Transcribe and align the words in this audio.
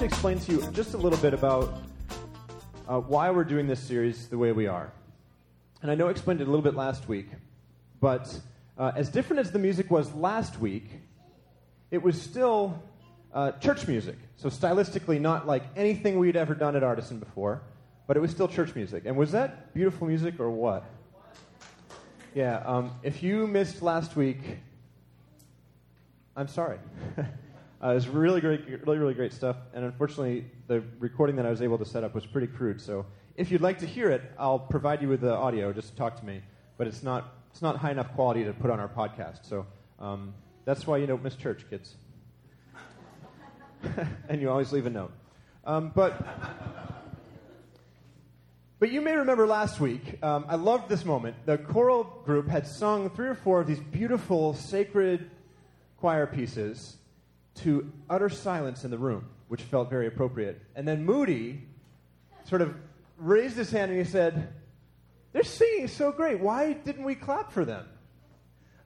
to 0.00 0.06
explain 0.06 0.40
to 0.40 0.52
you 0.52 0.66
just 0.72 0.94
a 0.94 0.96
little 0.96 1.18
bit 1.18 1.34
about 1.34 1.74
uh, 2.88 2.98
why 2.98 3.30
we're 3.30 3.44
doing 3.44 3.66
this 3.66 3.80
series 3.80 4.28
the 4.28 4.38
way 4.38 4.50
we 4.50 4.66
are. 4.66 4.90
And 5.82 5.90
I 5.90 5.94
know 5.94 6.08
I 6.08 6.10
explained 6.10 6.40
it 6.40 6.44
a 6.44 6.50
little 6.50 6.64
bit 6.64 6.74
last 6.74 7.06
week, 7.06 7.26
but 8.00 8.40
uh, 8.78 8.92
as 8.96 9.10
different 9.10 9.40
as 9.40 9.50
the 9.50 9.58
music 9.58 9.90
was 9.90 10.10
last 10.14 10.58
week, 10.58 10.88
it 11.90 12.02
was 12.02 12.18
still 12.18 12.82
uh, 13.34 13.52
church 13.52 13.86
music. 13.88 14.16
So, 14.38 14.48
stylistically, 14.48 15.20
not 15.20 15.46
like 15.46 15.64
anything 15.76 16.18
we'd 16.18 16.34
ever 16.34 16.54
done 16.54 16.76
at 16.76 16.82
Artisan 16.82 17.18
before, 17.18 17.60
but 18.06 18.16
it 18.16 18.20
was 18.20 18.30
still 18.30 18.48
church 18.48 18.74
music. 18.74 19.02
And 19.04 19.18
was 19.18 19.32
that 19.32 19.74
beautiful 19.74 20.06
music 20.06 20.40
or 20.40 20.48
what? 20.48 20.82
Yeah, 22.34 22.62
um, 22.64 22.92
if 23.02 23.22
you 23.22 23.46
missed 23.46 23.82
last 23.82 24.16
week, 24.16 24.40
I'm 26.34 26.48
sorry. 26.48 26.78
uh, 27.82 27.90
it 27.90 27.94
was 27.94 28.08
really 28.08 28.40
great, 28.40 28.66
really, 28.86 28.98
really 28.98 29.14
great 29.14 29.32
stuff. 29.32 29.56
And 29.72 29.84
unfortunately, 29.84 30.46
the 30.66 30.82
recording 30.98 31.36
that 31.36 31.46
I 31.46 31.50
was 31.50 31.62
able 31.62 31.78
to 31.78 31.84
set 31.84 32.04
up 32.04 32.14
was 32.14 32.26
pretty 32.26 32.46
crude. 32.46 32.80
So, 32.80 33.06
if 33.36 33.50
you'd 33.50 33.62
like 33.62 33.78
to 33.78 33.86
hear 33.86 34.10
it, 34.10 34.22
I'll 34.38 34.58
provide 34.58 35.00
you 35.00 35.08
with 35.08 35.22
the 35.22 35.32
audio. 35.32 35.72
Just 35.72 35.90
to 35.90 35.96
talk 35.96 36.18
to 36.20 36.26
me. 36.26 36.42
But 36.76 36.86
it's 36.86 37.02
not 37.02 37.34
it's 37.50 37.62
not 37.62 37.76
high 37.76 37.90
enough 37.90 38.12
quality 38.14 38.44
to 38.44 38.52
put 38.52 38.70
on 38.70 38.80
our 38.80 38.88
podcast. 38.88 39.46
So 39.48 39.66
um, 39.98 40.34
that's 40.64 40.86
why 40.86 40.98
you 40.98 41.06
don't 41.06 41.22
miss 41.22 41.36
church, 41.36 41.64
kids. 41.68 41.94
and 44.28 44.40
you 44.40 44.50
always 44.50 44.72
leave 44.72 44.86
a 44.86 44.90
note. 44.90 45.12
Um, 45.64 45.92
but 45.94 46.22
but 48.78 48.90
you 48.90 49.00
may 49.00 49.14
remember 49.14 49.46
last 49.46 49.80
week, 49.80 50.22
um, 50.22 50.46
I 50.48 50.56
loved 50.56 50.88
this 50.88 51.04
moment. 51.04 51.36
The 51.44 51.58
choral 51.58 52.04
group 52.24 52.48
had 52.48 52.66
sung 52.66 53.10
three 53.10 53.28
or 53.28 53.34
four 53.34 53.60
of 53.60 53.66
these 53.66 53.80
beautiful, 53.80 54.54
sacred 54.54 55.30
choir 55.98 56.26
pieces 56.26 56.96
to 57.62 57.90
utter 58.08 58.28
silence 58.28 58.84
in 58.84 58.90
the 58.90 58.98
room, 58.98 59.26
which 59.48 59.62
felt 59.62 59.90
very 59.90 60.06
appropriate. 60.06 60.60
And 60.74 60.86
then 60.86 61.04
Moody 61.04 61.62
sort 62.44 62.62
of 62.62 62.74
raised 63.18 63.56
his 63.56 63.70
hand 63.70 63.90
and 63.90 64.00
he 64.00 64.06
said, 64.06 64.52
they're 65.32 65.42
singing 65.42 65.88
so 65.88 66.10
great. 66.10 66.40
Why 66.40 66.72
didn't 66.72 67.04
we 67.04 67.14
clap 67.14 67.52
for 67.52 67.64
them? 67.64 67.86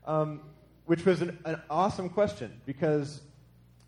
Um, 0.06 0.40
which 0.84 1.06
was 1.06 1.22
an, 1.22 1.38
an, 1.46 1.60
awesome 1.70 2.10
question 2.10 2.60
because, 2.66 3.22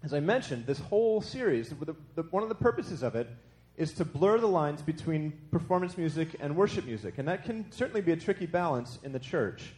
as 0.03 0.15
I 0.15 0.21
mentioned, 0.21 0.67
this 0.67 0.79
whole 0.79 1.21
series, 1.21 1.69
the, 1.69 1.95
the, 2.15 2.23
one 2.31 2.43
of 2.43 2.49
the 2.49 2.55
purposes 2.55 3.03
of 3.03 3.15
it 3.15 3.29
is 3.77 3.93
to 3.95 4.05
blur 4.07 4.39
the 4.39 4.49
lines 4.49 4.81
between 4.81 5.39
performance 5.51 5.99
music 5.99 6.37
and 6.41 6.57
worship 6.57 6.87
music. 6.87 7.19
And 7.19 7.29
that 7.29 7.45
can 7.45 7.71
certainly 7.71 8.01
be 8.01 8.13
a 8.13 8.17
tricky 8.17 8.47
balance 8.47 8.99
in 9.03 9.13
the 9.13 9.19
church. 9.19 9.75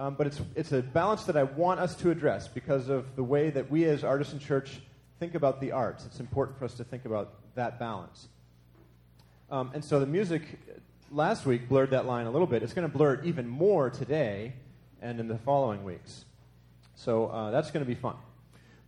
Um, 0.00 0.14
but 0.14 0.26
it's, 0.26 0.40
it's 0.56 0.72
a 0.72 0.80
balance 0.80 1.24
that 1.24 1.36
I 1.36 1.42
want 1.42 1.78
us 1.78 1.94
to 1.96 2.10
address 2.10 2.48
because 2.48 2.88
of 2.88 3.16
the 3.16 3.22
way 3.22 3.50
that 3.50 3.70
we 3.70 3.84
as 3.84 4.02
Artisan 4.02 4.38
Church 4.38 4.80
think 5.18 5.34
about 5.34 5.60
the 5.60 5.72
arts. 5.72 6.06
It's 6.06 6.20
important 6.20 6.58
for 6.58 6.64
us 6.64 6.72
to 6.74 6.84
think 6.84 7.04
about 7.04 7.34
that 7.54 7.78
balance. 7.78 8.28
Um, 9.50 9.72
and 9.74 9.84
so 9.84 10.00
the 10.00 10.06
music 10.06 10.40
last 11.10 11.44
week 11.44 11.68
blurred 11.68 11.90
that 11.90 12.06
line 12.06 12.24
a 12.24 12.30
little 12.30 12.46
bit. 12.46 12.62
It's 12.62 12.72
going 12.72 12.90
to 12.90 12.96
blur 12.96 13.12
it 13.12 13.26
even 13.26 13.46
more 13.46 13.90
today 13.90 14.54
and 15.02 15.20
in 15.20 15.28
the 15.28 15.36
following 15.36 15.84
weeks. 15.84 16.24
So 16.94 17.26
uh, 17.26 17.50
that's 17.50 17.70
going 17.70 17.84
to 17.84 17.88
be 17.88 17.94
fun. 17.94 18.16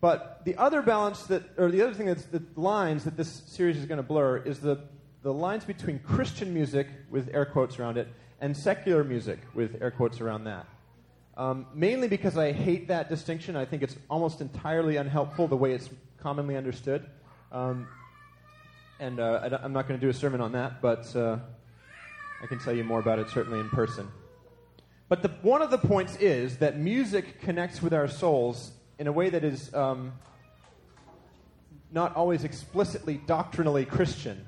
But 0.00 0.40
the 0.46 0.56
other 0.56 0.80
balance 0.80 1.24
that, 1.24 1.42
or 1.58 1.70
the 1.70 1.82
other 1.82 1.92
thing 1.92 2.06
that's 2.06 2.24
the 2.24 2.42
lines 2.56 3.04
that 3.04 3.18
this 3.18 3.42
series 3.48 3.76
is 3.76 3.84
going 3.84 3.98
to 3.98 4.02
blur 4.02 4.38
is 4.38 4.60
the, 4.60 4.78
the 5.22 5.32
lines 5.34 5.66
between 5.66 5.98
Christian 5.98 6.54
music, 6.54 6.88
with 7.10 7.28
air 7.34 7.44
quotes 7.44 7.78
around 7.78 7.98
it, 7.98 8.08
and 8.40 8.56
secular 8.56 9.04
music, 9.04 9.40
with 9.52 9.76
air 9.82 9.90
quotes 9.90 10.18
around 10.22 10.44
that. 10.44 10.66
Um, 11.36 11.66
mainly 11.74 12.08
because 12.08 12.36
I 12.36 12.52
hate 12.52 12.88
that 12.88 13.08
distinction. 13.08 13.56
I 13.56 13.64
think 13.64 13.82
it's 13.82 13.96
almost 14.10 14.40
entirely 14.40 14.96
unhelpful 14.96 15.48
the 15.48 15.56
way 15.56 15.72
it's 15.72 15.88
commonly 16.18 16.56
understood. 16.56 17.06
Um, 17.50 17.88
and 19.00 19.18
uh, 19.18 19.58
I, 19.60 19.64
am 19.64 19.72
not 19.72 19.88
going 19.88 19.98
to 19.98 20.06
do 20.06 20.10
a 20.10 20.14
sermon 20.14 20.40
on 20.40 20.52
that, 20.52 20.82
but 20.82 21.14
uh, 21.16 21.38
I 22.42 22.46
can 22.46 22.58
tell 22.58 22.74
you 22.74 22.84
more 22.84 23.00
about 23.00 23.18
it 23.18 23.30
certainly 23.30 23.60
in 23.60 23.68
person. 23.70 24.08
But 25.08 25.22
the, 25.22 25.28
one 25.42 25.62
of 25.62 25.70
the 25.70 25.78
points 25.78 26.16
is 26.16 26.58
that 26.58 26.78
music 26.78 27.40
connects 27.40 27.82
with 27.82 27.92
our 27.92 28.08
souls 28.08 28.72
in 28.98 29.06
a 29.06 29.12
way 29.12 29.30
that 29.30 29.42
is 29.42 29.72
um, 29.74 30.12
not 31.90 32.14
always 32.14 32.44
explicitly 32.44 33.20
doctrinally 33.26 33.84
Christian, 33.84 34.46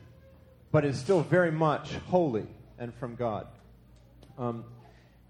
but 0.70 0.84
is 0.84 0.98
still 0.98 1.22
very 1.22 1.50
much 1.50 1.92
holy 2.08 2.46
and 2.78 2.94
from 2.94 3.14
God. 3.14 3.46
Um, 4.38 4.64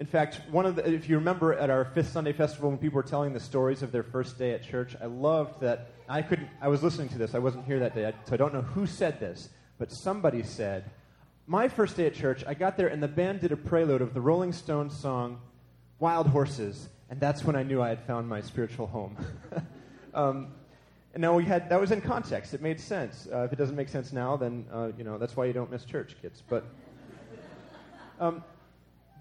in 0.05 0.11
fact, 0.11 0.43
one 0.51 0.67
of 0.67 0.77
the, 0.77 0.87
if 0.87 1.09
you 1.09 1.17
remember 1.17 1.55
at 1.55 1.71
our 1.71 1.87
fifth 1.87 2.13
Sunday 2.13 2.35
festival 2.35 2.69
when 2.69 2.79
people 2.79 2.97
were 2.97 3.03
telling 3.03 3.33
the 3.33 3.41
stories 3.41 3.83
of 3.83 3.91
their 3.91 4.03
first 4.03 4.39
day 4.39 4.51
at 4.51 4.63
church, 4.63 4.95
I 5.01 5.07
loved 5.07 5.63
that 5.63 5.93
I 6.11 6.21
couldn't. 6.21 6.51
I 6.61 6.69
was 6.69 6.83
listening 6.83 7.09
to 7.09 7.17
this. 7.17 7.35
I 7.35 7.39
wasn't 7.39 7.65
here 7.65 7.79
that 7.79 7.95
day, 7.95 8.13
so 8.27 8.35
I 8.35 8.37
don't 8.37 8.53
know 8.53 8.61
who 8.61 8.87
said 8.87 9.19
this, 9.19 9.49
but 9.79 9.91
somebody 9.91 10.43
said 10.43 10.91
my 11.47 11.69
first 11.69 11.97
day 11.97 12.07
at 12.07 12.13
church, 12.13 12.45
I 12.47 12.53
got 12.53 12.77
there 12.77 12.89
and 12.89 13.03
the 13.03 13.09
band 13.09 13.41
did 13.41 13.51
a 13.51 13.57
prelude 13.57 14.03
of 14.03 14.13
the 14.13 14.21
Rolling 14.21 14.53
Stones 14.53 14.95
song 14.95 15.41
Wild 16.01 16.27
Horses, 16.27 16.91
and 17.09 17.19
that's 17.19 17.43
when 17.43 17.57
I 17.57 17.63
knew 17.63 17.81
I 17.81 17.89
had 17.89 18.03
found 18.03 18.29
my 18.29 18.43
spiritual 18.43 18.87
home. 18.87 19.17
um, 20.15 20.49
and 21.15 21.23
now 21.23 21.35
we 21.35 21.47
had 21.47 21.71
that 21.71 21.81
was 21.81 21.93
in 21.93 22.03
context; 22.03 22.53
it 22.53 22.61
made 22.61 22.79
sense. 22.79 23.27
Uh, 23.33 23.45
if 23.45 23.55
it 23.55 23.57
doesn't 23.57 23.77
make 23.77 23.89
sense 23.89 24.13
now, 24.13 24.37
then 24.37 24.67
uh, 24.71 24.91
you 24.99 25.05
know 25.05 25.17
that's 25.17 25.35
why 25.35 25.47
you 25.47 25.55
don't 25.55 25.71
miss 25.71 25.87
church, 25.87 26.15
kids. 26.21 26.43
But 26.47 26.67
um, 28.21 28.45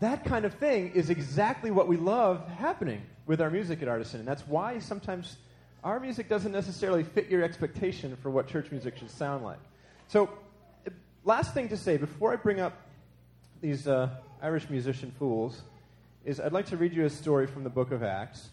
that 0.04 0.26
kind 0.26 0.46
of 0.46 0.54
thing 0.56 0.92
is 0.94 1.10
exactly 1.10 1.72
what 1.72 1.88
we 1.88 1.98
love 1.98 2.48
happening 2.58 3.02
with 3.26 3.42
our 3.42 3.50
music 3.50 3.82
at 3.82 3.88
Artisan, 3.88 4.20
and 4.20 4.28
that's 4.28 4.46
why 4.48 4.80
sometimes 4.80 5.38
our 5.84 6.00
music 6.00 6.28
doesn't 6.28 6.52
necessarily 6.52 7.04
fit 7.04 7.30
your 7.30 7.44
expectation 7.44 8.16
for 8.22 8.30
what 8.30 8.48
church 8.48 8.72
music 8.72 8.98
should 8.98 9.10
sound 9.12 9.44
like. 9.44 9.60
So 10.08 10.30
last 11.24 11.54
thing 11.54 11.70
to 11.70 11.78
say 11.78 11.98
before 11.98 12.34
I 12.34 12.36
bring 12.36 12.60
up 12.60 12.74
these 13.62 13.88
uh, 13.88 14.10
Irish 14.42 14.70
musician 14.70 15.12
fools 15.18 15.62
is 16.26 16.40
I'd 16.40 16.54
like 16.54 16.68
to 16.68 16.78
read 16.78 16.94
you 16.94 17.06
a 17.06 17.10
story 17.10 17.48
from 17.48 17.64
the 17.64 17.70
book 17.70 17.92
of 17.92 18.04
Acts. 18.04 18.50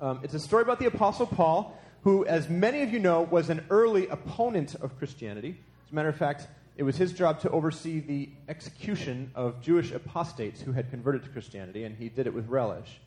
Um, 0.00 0.20
it's 0.22 0.34
a 0.34 0.40
story 0.40 0.62
about 0.62 0.78
the 0.78 0.86
Apostle 0.86 1.26
Paul, 1.26 1.78
who, 2.02 2.24
as 2.26 2.48
many 2.48 2.82
of 2.82 2.90
you 2.90 2.98
know, 2.98 3.22
was 3.22 3.50
an 3.50 3.64
early 3.70 4.08
opponent 4.08 4.74
of 4.76 4.98
Christianity. 4.98 5.56
As 5.86 5.92
a 5.92 5.94
matter 5.94 6.08
of 6.08 6.16
fact, 6.16 6.46
it 6.76 6.82
was 6.82 6.96
his 6.96 7.12
job 7.12 7.40
to 7.40 7.50
oversee 7.50 8.00
the 8.00 8.30
execution 8.48 9.30
of 9.34 9.60
Jewish 9.60 9.92
apostates 9.92 10.60
who 10.60 10.72
had 10.72 10.90
converted 10.90 11.22
to 11.24 11.30
Christianity, 11.30 11.84
and 11.84 11.96
he 11.96 12.08
did 12.08 12.26
it 12.26 12.34
with 12.34 12.48
relish. 12.48 13.00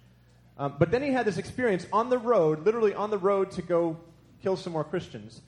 Um, 0.58 0.76
but 0.80 0.90
then 0.90 1.04
he 1.04 1.12
had 1.12 1.26
this 1.26 1.38
experience 1.38 1.86
on 1.92 2.10
the 2.10 2.18
road, 2.18 2.66
literally 2.66 2.94
on 2.94 3.12
the 3.12 3.18
road 3.18 3.52
to 3.52 3.62
go 3.62 3.98
kill 4.42 4.56
some 4.56 4.74
more 4.74 4.84
Christians. 4.84 5.42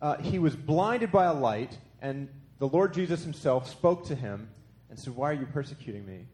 Uh, 0.00 0.16
he 0.16 0.38
was 0.38 0.56
blinded 0.56 1.12
by 1.12 1.26
a 1.26 1.34
light, 1.34 1.76
and 2.00 2.28
the 2.58 2.66
Lord 2.68 2.94
Jesus 2.94 3.22
himself 3.22 3.68
spoke 3.68 4.06
to 4.06 4.14
him 4.14 4.48
and 4.88 4.98
said, 4.98 5.14
Why 5.14 5.30
are 5.30 5.34
you 5.34 5.46
persecuting 5.46 6.06
me? 6.06 6.26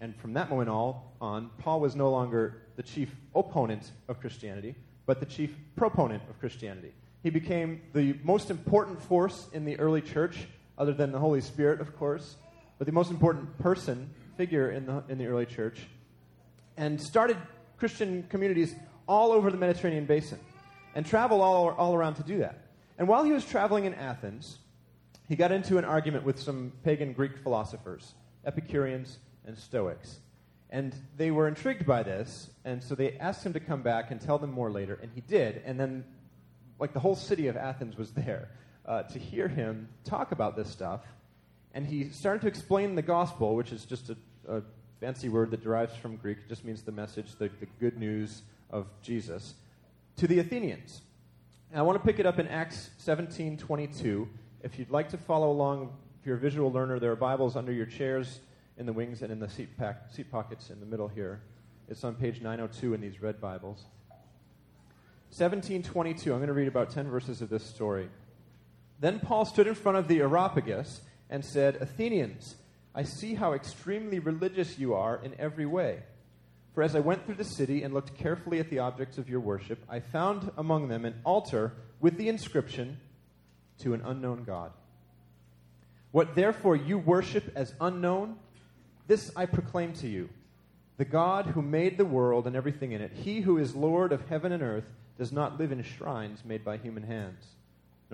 And 0.00 0.14
from 0.16 0.34
that 0.34 0.50
moment 0.50 0.68
on, 0.68 1.50
Paul 1.58 1.80
was 1.80 1.96
no 1.96 2.10
longer 2.10 2.62
the 2.76 2.82
chief 2.82 3.10
opponent 3.34 3.90
of 4.08 4.20
Christianity, 4.20 4.74
but 5.06 5.20
the 5.20 5.26
chief 5.26 5.54
proponent 5.76 6.22
of 6.28 6.38
Christianity. 6.38 6.92
He 7.22 7.30
became 7.30 7.80
the 7.94 8.18
most 8.22 8.50
important 8.50 9.00
force 9.00 9.48
in 9.52 9.64
the 9.64 9.78
early 9.78 10.02
church, 10.02 10.46
other 10.78 10.92
than 10.92 11.12
the 11.12 11.18
Holy 11.18 11.40
Spirit, 11.40 11.80
of 11.80 11.96
course, 11.96 12.36
but 12.78 12.86
the 12.86 12.92
most 12.92 13.10
important 13.10 13.58
person, 13.58 14.10
figure 14.36 14.70
in 14.70 14.86
the, 14.86 15.02
in 15.08 15.18
the 15.18 15.26
early 15.26 15.46
church, 15.46 15.80
and 16.76 17.00
started 17.00 17.36
Christian 17.78 18.24
communities 18.28 18.74
all 19.06 19.32
over 19.32 19.50
the 19.50 19.56
Mediterranean 19.56 20.06
basin 20.06 20.38
and 20.94 21.06
traveled 21.06 21.40
all, 21.40 21.70
all 21.70 21.94
around 21.94 22.14
to 22.14 22.22
do 22.22 22.38
that. 22.38 22.58
And 22.98 23.08
while 23.08 23.24
he 23.24 23.32
was 23.32 23.44
traveling 23.44 23.84
in 23.84 23.94
Athens, 23.94 24.58
he 25.28 25.36
got 25.36 25.52
into 25.52 25.78
an 25.78 25.84
argument 25.84 26.24
with 26.24 26.40
some 26.40 26.72
pagan 26.84 27.12
Greek 27.12 27.38
philosophers, 27.38 28.14
Epicureans 28.44 29.18
and 29.46 29.56
Stoics. 29.56 30.18
And 30.70 30.94
they 31.16 31.30
were 31.30 31.46
intrigued 31.46 31.86
by 31.86 32.02
this, 32.02 32.50
and 32.64 32.82
so 32.82 32.94
they 32.94 33.16
asked 33.18 33.44
him 33.46 33.52
to 33.52 33.60
come 33.60 33.82
back 33.82 34.10
and 34.10 34.20
tell 34.20 34.38
them 34.38 34.50
more 34.50 34.70
later, 34.70 34.98
and 35.02 35.10
he 35.14 35.20
did. 35.20 35.62
And 35.64 35.78
then, 35.78 36.04
like, 36.80 36.92
the 36.92 37.00
whole 37.00 37.14
city 37.14 37.46
of 37.46 37.56
Athens 37.56 37.96
was 37.96 38.10
there 38.12 38.48
uh, 38.86 39.02
to 39.04 39.18
hear 39.18 39.48
him 39.48 39.88
talk 40.04 40.32
about 40.32 40.56
this 40.56 40.68
stuff. 40.68 41.00
And 41.72 41.86
he 41.86 42.10
started 42.10 42.42
to 42.42 42.48
explain 42.48 42.94
the 42.94 43.02
gospel, 43.02 43.56
which 43.56 43.72
is 43.72 43.84
just 43.84 44.10
a, 44.10 44.16
a 44.48 44.62
fancy 45.00 45.28
word 45.28 45.50
that 45.50 45.62
derives 45.62 45.96
from 45.96 46.16
Greek. 46.16 46.38
It 46.38 46.48
just 46.48 46.64
means 46.64 46.82
the 46.82 46.92
message, 46.92 47.36
the, 47.38 47.50
the 47.60 47.66
good 47.80 47.98
news 47.98 48.42
of 48.70 48.86
Jesus. 49.02 49.54
to 50.16 50.26
the 50.26 50.38
Athenians. 50.38 51.02
And 51.70 51.80
I 51.80 51.82
want 51.82 52.00
to 52.00 52.04
pick 52.06 52.20
it 52.20 52.26
up 52.26 52.38
in 52.38 52.46
Acts 52.48 52.90
17 52.98 53.56
22. 53.58 54.28
If 54.62 54.78
you'd 54.78 54.90
like 54.90 55.10
to 55.10 55.18
follow 55.18 55.50
along, 55.50 55.92
if 56.20 56.26
you're 56.26 56.36
a 56.36 56.40
visual 56.40 56.70
learner, 56.70 56.98
there 56.98 57.10
are 57.10 57.16
Bibles 57.16 57.56
under 57.56 57.72
your 57.72 57.86
chairs 57.86 58.40
in 58.78 58.86
the 58.86 58.92
wings 58.92 59.22
and 59.22 59.30
in 59.30 59.40
the 59.40 59.48
seat, 59.48 59.76
pack, 59.76 60.10
seat 60.10 60.30
pockets 60.30 60.70
in 60.70 60.80
the 60.80 60.86
middle 60.86 61.08
here. 61.08 61.40
It's 61.88 62.02
on 62.04 62.14
page 62.14 62.40
902 62.40 62.94
in 62.94 63.00
these 63.00 63.20
red 63.20 63.40
Bibles. 63.40 63.84
1722, 65.36 66.32
I'm 66.32 66.38
going 66.38 66.46
to 66.46 66.54
read 66.54 66.68
about 66.68 66.90
10 66.90 67.08
verses 67.08 67.42
of 67.42 67.50
this 67.50 67.64
story. 67.64 68.08
Then 69.00 69.20
Paul 69.20 69.44
stood 69.44 69.66
in 69.66 69.74
front 69.74 69.98
of 69.98 70.08
the 70.08 70.20
Areopagus 70.20 71.00
and 71.30 71.44
said, 71.44 71.76
Athenians, 71.76 72.56
I 72.94 73.02
see 73.02 73.34
how 73.34 73.52
extremely 73.52 74.18
religious 74.18 74.78
you 74.78 74.94
are 74.94 75.20
in 75.22 75.34
every 75.38 75.66
way. 75.66 76.02
For 76.74 76.82
as 76.82 76.96
I 76.96 77.00
went 77.00 77.24
through 77.24 77.36
the 77.36 77.44
city 77.44 77.82
and 77.82 77.94
looked 77.94 78.16
carefully 78.16 78.58
at 78.58 78.70
the 78.70 78.80
objects 78.80 79.18
of 79.18 79.28
your 79.28 79.40
worship, 79.40 79.78
I 79.88 80.00
found 80.00 80.50
among 80.56 80.88
them 80.88 81.04
an 81.04 81.14
altar 81.24 81.72
with 82.00 82.16
the 82.16 82.28
inscription, 82.28 82.98
To 83.78 83.94
an 83.94 84.02
unknown 84.04 84.44
God. 84.44 84.72
What 86.12 86.36
therefore 86.36 86.76
you 86.76 86.98
worship 86.98 87.50
as 87.56 87.74
unknown, 87.80 88.36
this 89.08 89.32
I 89.34 89.46
proclaim 89.46 89.92
to 89.94 90.08
you 90.08 90.28
the 90.96 91.04
God 91.04 91.46
who 91.46 91.62
made 91.62 91.98
the 91.98 92.04
world 92.04 92.46
and 92.46 92.54
everything 92.54 92.92
in 92.92 93.00
it, 93.00 93.12
he 93.12 93.40
who 93.40 93.58
is 93.58 93.74
Lord 93.74 94.12
of 94.12 94.28
heaven 94.28 94.52
and 94.52 94.62
earth, 94.62 94.84
does 95.18 95.32
not 95.32 95.58
live 95.58 95.72
in 95.72 95.82
shrines 95.82 96.44
made 96.44 96.64
by 96.64 96.76
human 96.76 97.02
hands, 97.02 97.44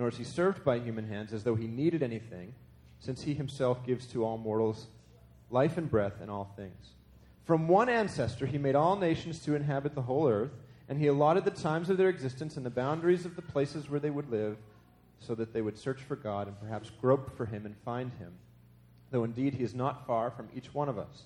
nor 0.01 0.09
is 0.09 0.17
he 0.17 0.23
served 0.23 0.65
by 0.65 0.79
human 0.79 1.07
hands 1.07 1.31
as 1.31 1.43
though 1.43 1.53
he 1.53 1.67
needed 1.67 2.01
anything, 2.01 2.55
since 2.97 3.21
he 3.21 3.35
himself 3.35 3.85
gives 3.85 4.07
to 4.07 4.25
all 4.25 4.35
mortals 4.35 4.87
life 5.51 5.77
and 5.77 5.91
breath 5.91 6.15
and 6.21 6.31
all 6.31 6.51
things. 6.55 6.93
From 7.45 7.67
one 7.67 7.87
ancestor 7.87 8.47
he 8.47 8.57
made 8.57 8.73
all 8.73 8.95
nations 8.95 9.37
to 9.41 9.53
inhabit 9.53 9.93
the 9.93 10.01
whole 10.01 10.27
earth, 10.27 10.49
and 10.89 10.97
he 10.97 11.05
allotted 11.05 11.45
the 11.45 11.51
times 11.51 11.91
of 11.91 11.97
their 11.97 12.09
existence 12.09 12.57
and 12.57 12.65
the 12.65 12.71
boundaries 12.71 13.27
of 13.27 13.35
the 13.35 13.43
places 13.43 13.91
where 13.91 13.99
they 13.99 14.09
would 14.09 14.31
live, 14.31 14.57
so 15.19 15.35
that 15.35 15.53
they 15.53 15.61
would 15.61 15.77
search 15.77 16.01
for 16.01 16.15
God 16.15 16.47
and 16.47 16.59
perhaps 16.59 16.89
grope 16.99 17.37
for 17.37 17.45
him 17.45 17.67
and 17.67 17.77
find 17.85 18.11
him, 18.13 18.33
though 19.11 19.23
indeed 19.23 19.53
he 19.53 19.63
is 19.63 19.75
not 19.75 20.07
far 20.07 20.31
from 20.31 20.49
each 20.55 20.73
one 20.73 20.89
of 20.89 20.97
us. 20.97 21.25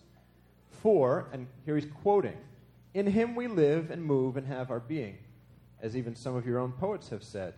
For, 0.81 1.29
and 1.31 1.47
here 1.63 1.77
he's 1.77 1.89
quoting, 2.01 2.35
in 2.93 3.07
him 3.07 3.35
we 3.35 3.47
live 3.47 3.89
and 3.89 4.03
move 4.03 4.35
and 4.35 4.45
have 4.47 4.69
our 4.69 4.81
being, 4.81 5.17
as 5.81 5.95
even 5.95 6.13
some 6.13 6.35
of 6.35 6.45
your 6.45 6.59
own 6.59 6.73
poets 6.73 7.07
have 7.07 7.23
said. 7.23 7.53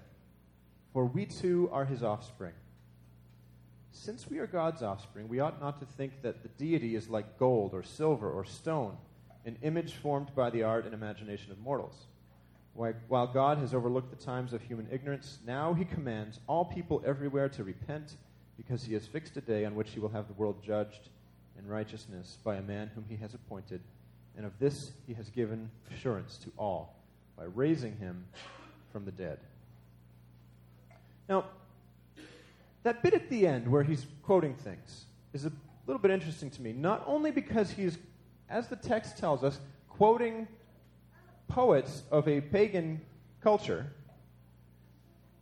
For 0.97 1.05
we 1.05 1.27
too 1.27 1.69
are 1.71 1.85
his 1.85 2.01
offspring. 2.01 2.55
Since 3.91 4.31
we 4.31 4.39
are 4.39 4.47
God's 4.47 4.81
offspring, 4.81 5.27
we 5.27 5.39
ought 5.39 5.61
not 5.61 5.79
to 5.79 5.85
think 5.85 6.23
that 6.23 6.41
the 6.41 6.49
deity 6.49 6.95
is 6.95 7.07
like 7.07 7.37
gold 7.37 7.75
or 7.75 7.83
silver 7.83 8.27
or 8.27 8.43
stone, 8.45 8.97
an 9.45 9.57
image 9.61 9.93
formed 9.93 10.33
by 10.33 10.49
the 10.49 10.63
art 10.63 10.85
and 10.85 10.95
imagination 10.95 11.51
of 11.51 11.59
mortals. 11.59 12.07
While 12.73 13.27
God 13.27 13.59
has 13.59 13.75
overlooked 13.75 14.09
the 14.09 14.25
times 14.25 14.53
of 14.53 14.63
human 14.63 14.87
ignorance, 14.91 15.37
now 15.45 15.75
he 15.75 15.85
commands 15.85 16.39
all 16.47 16.65
people 16.65 17.03
everywhere 17.05 17.49
to 17.49 17.63
repent, 17.63 18.15
because 18.57 18.83
he 18.83 18.95
has 18.95 19.05
fixed 19.05 19.37
a 19.37 19.41
day 19.41 19.65
on 19.65 19.75
which 19.75 19.91
he 19.91 19.99
will 19.99 20.09
have 20.09 20.27
the 20.27 20.33
world 20.33 20.63
judged 20.65 21.09
in 21.59 21.67
righteousness 21.67 22.39
by 22.43 22.55
a 22.55 22.63
man 22.63 22.89
whom 22.95 23.05
he 23.07 23.17
has 23.17 23.35
appointed, 23.35 23.81
and 24.35 24.47
of 24.47 24.57
this 24.57 24.93
he 25.05 25.13
has 25.13 25.29
given 25.29 25.69
assurance 25.93 26.37
to 26.37 26.51
all 26.57 26.95
by 27.37 27.43
raising 27.43 27.95
him 27.97 28.25
from 28.91 29.05
the 29.05 29.11
dead. 29.11 29.37
Now, 31.27 31.45
that 32.83 33.03
bit 33.03 33.13
at 33.13 33.29
the 33.29 33.45
end 33.45 33.67
where 33.67 33.83
he's 33.83 34.05
quoting 34.23 34.55
things 34.55 35.05
is 35.33 35.45
a 35.45 35.51
little 35.85 36.01
bit 36.01 36.11
interesting 36.11 36.49
to 36.51 36.61
me, 36.61 36.73
not 36.73 37.03
only 37.05 37.31
because 37.31 37.71
he's, 37.71 37.97
as 38.49 38.67
the 38.67 38.75
text 38.75 39.17
tells 39.17 39.43
us, 39.43 39.59
quoting 39.89 40.47
poets 41.47 42.03
of 42.11 42.27
a 42.27 42.41
pagan 42.41 43.01
culture, 43.41 43.87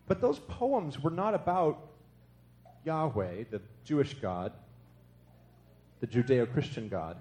but 0.07 0.21
those 0.21 0.39
poems 0.39 1.01
were 1.01 1.11
not 1.11 1.33
about 1.33 1.79
Yahweh, 2.83 3.45
the 3.49 3.61
Jewish 3.83 4.13
God, 4.15 4.51
the 5.99 6.07
Judeo 6.07 6.51
Christian 6.51 6.87
God. 6.87 7.17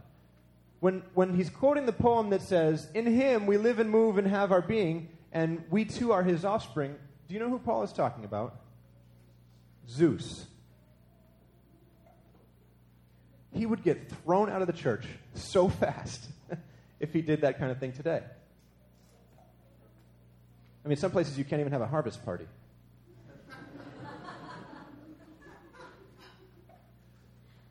When, 0.81 1.03
when 1.15 1.35
he's 1.35 1.49
quoting 1.49 1.87
the 1.87 1.93
poem 1.93 2.31
that 2.31 2.43
says, 2.43 2.89
In 2.95 3.07
him 3.07 3.47
we 3.47 3.57
live 3.57 3.79
and 3.79 3.89
move 3.89 4.19
and 4.19 4.27
have 4.27 4.53
our 4.53 4.61
being, 4.61 5.09
and 5.33 5.65
we 5.71 5.87
too 5.87 6.13
are 6.13 6.23
his 6.23 6.45
offspring, 6.45 6.97
do 7.29 7.35
you 7.35 7.41
know 7.41 7.49
who 7.49 7.59
Paul 7.59 7.83
is 7.83 7.93
talking 7.93 8.25
about? 8.25 8.57
Zeus. 9.89 10.47
He 13.53 13.67
would 13.67 13.83
get 13.83 14.11
thrown 14.11 14.51
out 14.51 14.61
of 14.61 14.67
the 14.67 14.73
church 14.73 15.07
so 15.35 15.69
fast 15.69 16.29
if 17.01 17.13
he 17.13 17.23
did 17.23 17.43
that 17.43 17.59
kind 17.59 17.71
of 17.71 17.79
thing 17.79 17.93
today. 17.93 18.23
I 20.85 20.89
mean, 20.89 20.97
some 20.97 21.11
places 21.11 21.39
you 21.39 21.45
can't 21.45 21.61
even 21.61 21.73
have 21.73 21.81
a 21.81 21.87
harvest 21.87 22.25
party. 22.25 22.47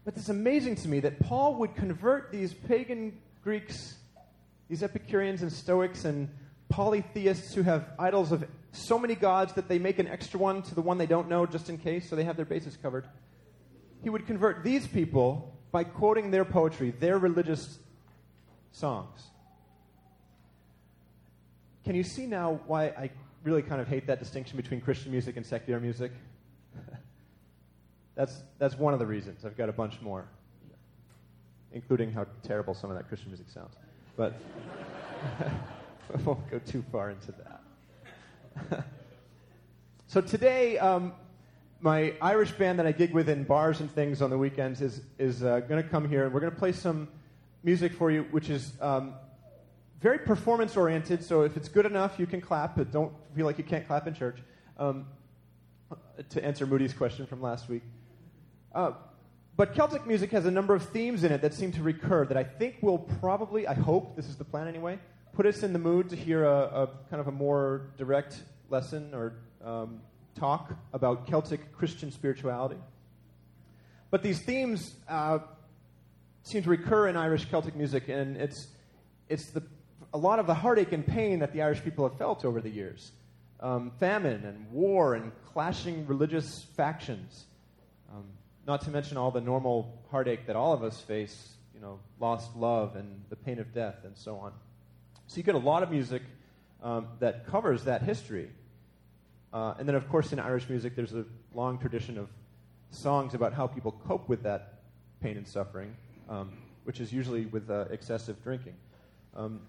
But 0.05 0.17
it's 0.17 0.29
amazing 0.29 0.75
to 0.77 0.87
me 0.87 0.99
that 1.01 1.19
Paul 1.19 1.55
would 1.55 1.75
convert 1.75 2.31
these 2.31 2.53
pagan 2.53 3.17
Greeks, 3.43 3.95
these 4.67 4.83
Epicureans 4.83 5.41
and 5.41 5.51
Stoics 5.51 6.05
and 6.05 6.29
polytheists 6.73 7.53
who 7.53 7.61
have 7.61 7.87
idols 7.99 8.31
of 8.31 8.43
so 8.71 8.97
many 8.97 9.13
gods 9.13 9.53
that 9.53 9.67
they 9.67 9.77
make 9.77 9.99
an 9.99 10.07
extra 10.07 10.39
one 10.39 10.63
to 10.63 10.73
the 10.73 10.81
one 10.81 10.97
they 10.97 11.05
don't 11.05 11.29
know 11.29 11.45
just 11.45 11.69
in 11.69 11.77
case, 11.77 12.09
so 12.09 12.15
they 12.15 12.23
have 12.23 12.35
their 12.35 12.45
bases 12.45 12.75
covered. 12.81 13.05
He 14.01 14.09
would 14.09 14.25
convert 14.25 14.63
these 14.63 14.87
people 14.87 15.55
by 15.71 15.83
quoting 15.83 16.31
their 16.31 16.43
poetry, 16.43 16.89
their 16.89 17.19
religious 17.19 17.77
songs. 18.71 19.21
Can 21.85 21.93
you 21.95 22.03
see 22.03 22.25
now 22.25 22.59
why 22.65 22.85
I 22.85 23.11
really 23.43 23.61
kind 23.61 23.79
of 23.79 23.87
hate 23.87 24.07
that 24.07 24.17
distinction 24.17 24.57
between 24.57 24.81
Christian 24.81 25.11
music 25.11 25.37
and 25.37 25.45
secular 25.45 25.79
music? 25.79 26.11
That's, 28.15 28.43
that's 28.59 28.77
one 28.77 28.93
of 28.93 28.99
the 28.99 29.07
reasons. 29.07 29.43
I've 29.43 29.57
got 29.57 29.69
a 29.69 29.73
bunch 29.73 29.99
more, 29.99 30.27
including 31.71 32.11
how 32.11 32.27
terrible 32.43 32.75
some 32.75 32.91
of 32.91 32.97
that 32.97 33.07
Christian 33.07 33.29
music 33.29 33.49
sounds. 33.49 33.73
But 34.15 34.39
I 36.13 36.21
won't 36.21 36.49
go 36.49 36.59
too 36.59 36.83
far 36.91 37.11
into 37.11 37.33
that. 37.33 38.85
so 40.07 40.21
today, 40.21 40.77
um, 40.77 41.13
my 41.79 42.13
Irish 42.21 42.51
band 42.51 42.79
that 42.79 42.85
I 42.85 42.91
gig 42.91 43.13
with 43.13 43.29
in 43.29 43.43
bars 43.43 43.79
and 43.79 43.91
things 43.91 44.21
on 44.21 44.29
the 44.29 44.37
weekends 44.37 44.81
is, 44.81 45.01
is 45.17 45.43
uh, 45.43 45.59
going 45.61 45.81
to 45.81 45.89
come 45.89 46.07
here, 46.07 46.25
and 46.25 46.33
we're 46.33 46.39
going 46.39 46.53
to 46.53 46.59
play 46.59 46.71
some 46.71 47.07
music 47.63 47.93
for 47.93 48.11
you, 48.11 48.23
which 48.31 48.49
is 48.49 48.73
um, 48.81 49.13
very 50.01 50.19
performance 50.19 50.75
oriented. 50.77 51.23
So 51.23 51.41
if 51.43 51.57
it's 51.57 51.69
good 51.69 51.85
enough, 51.85 52.19
you 52.19 52.25
can 52.25 52.41
clap, 52.41 52.75
but 52.75 52.91
don't 52.91 53.13
feel 53.35 53.45
like 53.45 53.57
you 53.57 53.63
can't 53.63 53.87
clap 53.87 54.07
in 54.07 54.13
church. 54.13 54.37
Um, 54.77 55.05
to 56.29 56.43
answer 56.43 56.65
Moody's 56.65 56.93
question 56.93 57.25
from 57.25 57.41
last 57.41 57.69
week. 57.69 57.83
Uh, 58.73 58.93
but 59.55 59.75
Celtic 59.75 60.07
music 60.07 60.31
has 60.31 60.45
a 60.45 60.51
number 60.51 60.73
of 60.73 60.89
themes 60.89 61.23
in 61.23 61.31
it 61.31 61.41
that 61.41 61.53
seem 61.53 61.71
to 61.73 61.83
recur 61.83 62.25
that 62.25 62.37
I 62.37 62.43
think 62.43 62.77
will 62.81 62.97
probably, 62.97 63.67
I 63.67 63.75
hope, 63.75 64.15
this 64.15 64.27
is 64.27 64.35
the 64.35 64.43
plan 64.43 64.67
anyway, 64.67 64.97
put 65.33 65.45
us 65.45 65.63
in 65.63 65.73
the 65.73 65.79
mood 65.79 66.09
to 66.09 66.15
hear 66.15 66.45
a, 66.45 66.61
a 66.61 66.89
kind 67.09 67.19
of 67.19 67.27
a 67.27 67.31
more 67.31 67.87
direct 67.97 68.41
lesson 68.69 69.13
or 69.13 69.33
um, 69.63 69.99
talk 70.35 70.73
about 70.93 71.27
Celtic 71.27 71.73
Christian 71.73 72.11
spirituality. 72.11 72.79
But 74.11 74.21
these 74.21 74.39
themes 74.41 74.93
uh, 75.09 75.39
seem 76.43 76.61
to 76.63 76.69
recur 76.69 77.07
in 77.07 77.17
Irish 77.17 77.45
Celtic 77.45 77.75
music, 77.75 78.09
and 78.09 78.37
it's, 78.37 78.67
it's 79.27 79.47
the, 79.47 79.63
a 80.13 80.17
lot 80.17 80.37
of 80.37 80.45
the 80.45 80.53
heartache 80.53 80.91
and 80.91 81.05
pain 81.05 81.39
that 81.39 81.51
the 81.51 81.63
Irish 81.63 81.83
people 81.83 82.07
have 82.07 82.17
felt 82.17 82.45
over 82.45 82.61
the 82.61 82.69
years 82.69 83.11
um, 83.59 83.91
famine 83.99 84.43
and 84.43 84.69
war 84.71 85.15
and 85.15 85.31
clashing 85.53 86.05
religious 86.05 86.63
factions. 86.75 87.45
Um, 88.13 88.25
not 88.67 88.81
to 88.81 88.91
mention 88.91 89.17
all 89.17 89.31
the 89.31 89.41
normal 89.41 90.03
heartache 90.11 90.45
that 90.47 90.55
all 90.55 90.73
of 90.73 90.83
us 90.83 90.99
face, 90.99 91.53
you 91.73 91.79
know, 91.79 91.99
lost 92.19 92.55
love 92.55 92.95
and 92.97 93.23
the 93.29 93.35
pain 93.35 93.59
of 93.59 93.73
death 93.73 94.03
and 94.03 94.15
so 94.15 94.35
on. 94.35 94.51
So 95.27 95.37
you 95.37 95.43
get 95.43 95.55
a 95.55 95.59
lot 95.59 95.83
of 95.83 95.91
music 95.91 96.21
um, 96.81 97.07
that 97.19 97.47
covers 97.47 97.85
that 97.85 98.01
history. 98.03 98.49
Uh, 99.53 99.75
and 99.77 99.87
then, 99.87 99.95
of 99.95 100.09
course, 100.09 100.33
in 100.33 100.39
Irish 100.39 100.67
music, 100.69 100.95
there's 100.95 101.13
a 101.13 101.25
long 101.53 101.77
tradition 101.77 102.17
of 102.17 102.29
songs 102.91 103.33
about 103.33 103.53
how 103.53 103.67
people 103.67 103.93
cope 104.07 104.27
with 104.27 104.43
that 104.43 104.81
pain 105.21 105.37
and 105.37 105.47
suffering, 105.47 105.95
um, 106.29 106.51
which 106.83 106.99
is 106.99 107.13
usually 107.13 107.45
with 107.45 107.69
uh, 107.69 107.85
excessive 107.89 108.41
drinking. 108.43 108.73
Um, 109.35 109.61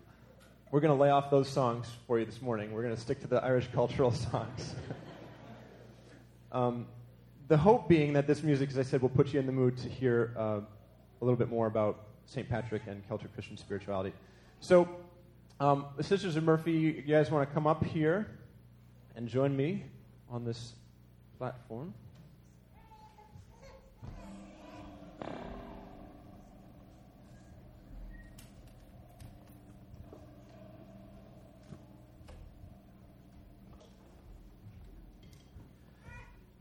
we're 0.70 0.80
going 0.80 0.96
to 0.96 1.00
lay 1.00 1.10
off 1.10 1.30
those 1.30 1.48
songs 1.48 1.86
for 2.06 2.18
you 2.18 2.24
this 2.24 2.42
morning. 2.42 2.72
We're 2.72 2.82
going 2.82 2.94
to 2.94 3.00
stick 3.00 3.20
to 3.20 3.26
the 3.26 3.42
Irish 3.44 3.68
cultural 3.72 4.10
songs. 4.30 4.74
um, 6.50 6.86
the 7.46 7.56
hope 7.56 7.88
being 7.88 8.14
that 8.14 8.26
this 8.26 8.42
music, 8.42 8.70
as 8.70 8.78
I 8.78 8.82
said, 8.82 9.00
will 9.02 9.08
put 9.10 9.32
you 9.32 9.38
in 9.38 9.46
the 9.46 9.52
mood 9.52 9.76
to 9.78 9.88
hear 9.88 10.34
uh, 10.36 10.60
a 11.20 11.24
little 11.24 11.36
bit 11.36 11.48
more 11.48 11.66
about 11.66 12.00
St. 12.26 12.48
Patrick 12.48 12.82
and 12.86 13.06
Celtic 13.06 13.32
Christian 13.34 13.56
spirituality. 13.56 14.12
So, 14.60 14.88
um, 15.64 15.86
Sisters 16.02 16.36
of 16.36 16.44
Murphy, 16.44 16.72
you 16.72 16.92
guys 16.92 17.30
want 17.30 17.48
to 17.48 17.54
come 17.54 17.66
up 17.66 17.82
here 17.82 18.26
and 19.16 19.26
join 19.26 19.56
me 19.56 19.82
on 20.28 20.44
this 20.44 20.74
platform? 21.38 21.94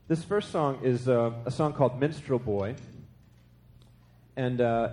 This 0.08 0.24
first 0.24 0.50
song 0.50 0.78
is 0.82 1.10
uh, 1.10 1.32
a 1.44 1.50
song 1.50 1.74
called 1.74 2.00
Minstrel 2.00 2.38
Boy. 2.38 2.74
And 4.34 4.62
uh, 4.62 4.88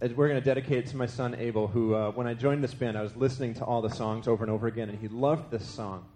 we're 0.00 0.28
going 0.28 0.40
to 0.40 0.44
dedicate 0.44 0.78
it 0.78 0.86
to 0.88 0.96
my 0.96 1.06
son 1.06 1.34
Abel, 1.38 1.66
who, 1.66 1.94
uh, 1.94 2.10
when 2.12 2.26
I 2.26 2.34
joined 2.34 2.64
this 2.64 2.72
band, 2.72 2.96
I 2.96 3.02
was 3.02 3.14
listening 3.16 3.54
to 3.54 3.64
all 3.64 3.82
the 3.82 3.90
songs 3.90 4.26
over 4.26 4.42
and 4.42 4.50
over 4.50 4.66
again, 4.66 4.88
and 4.88 4.98
he 4.98 5.08
loved 5.08 5.50
this 5.50 5.66
song. 5.66 6.06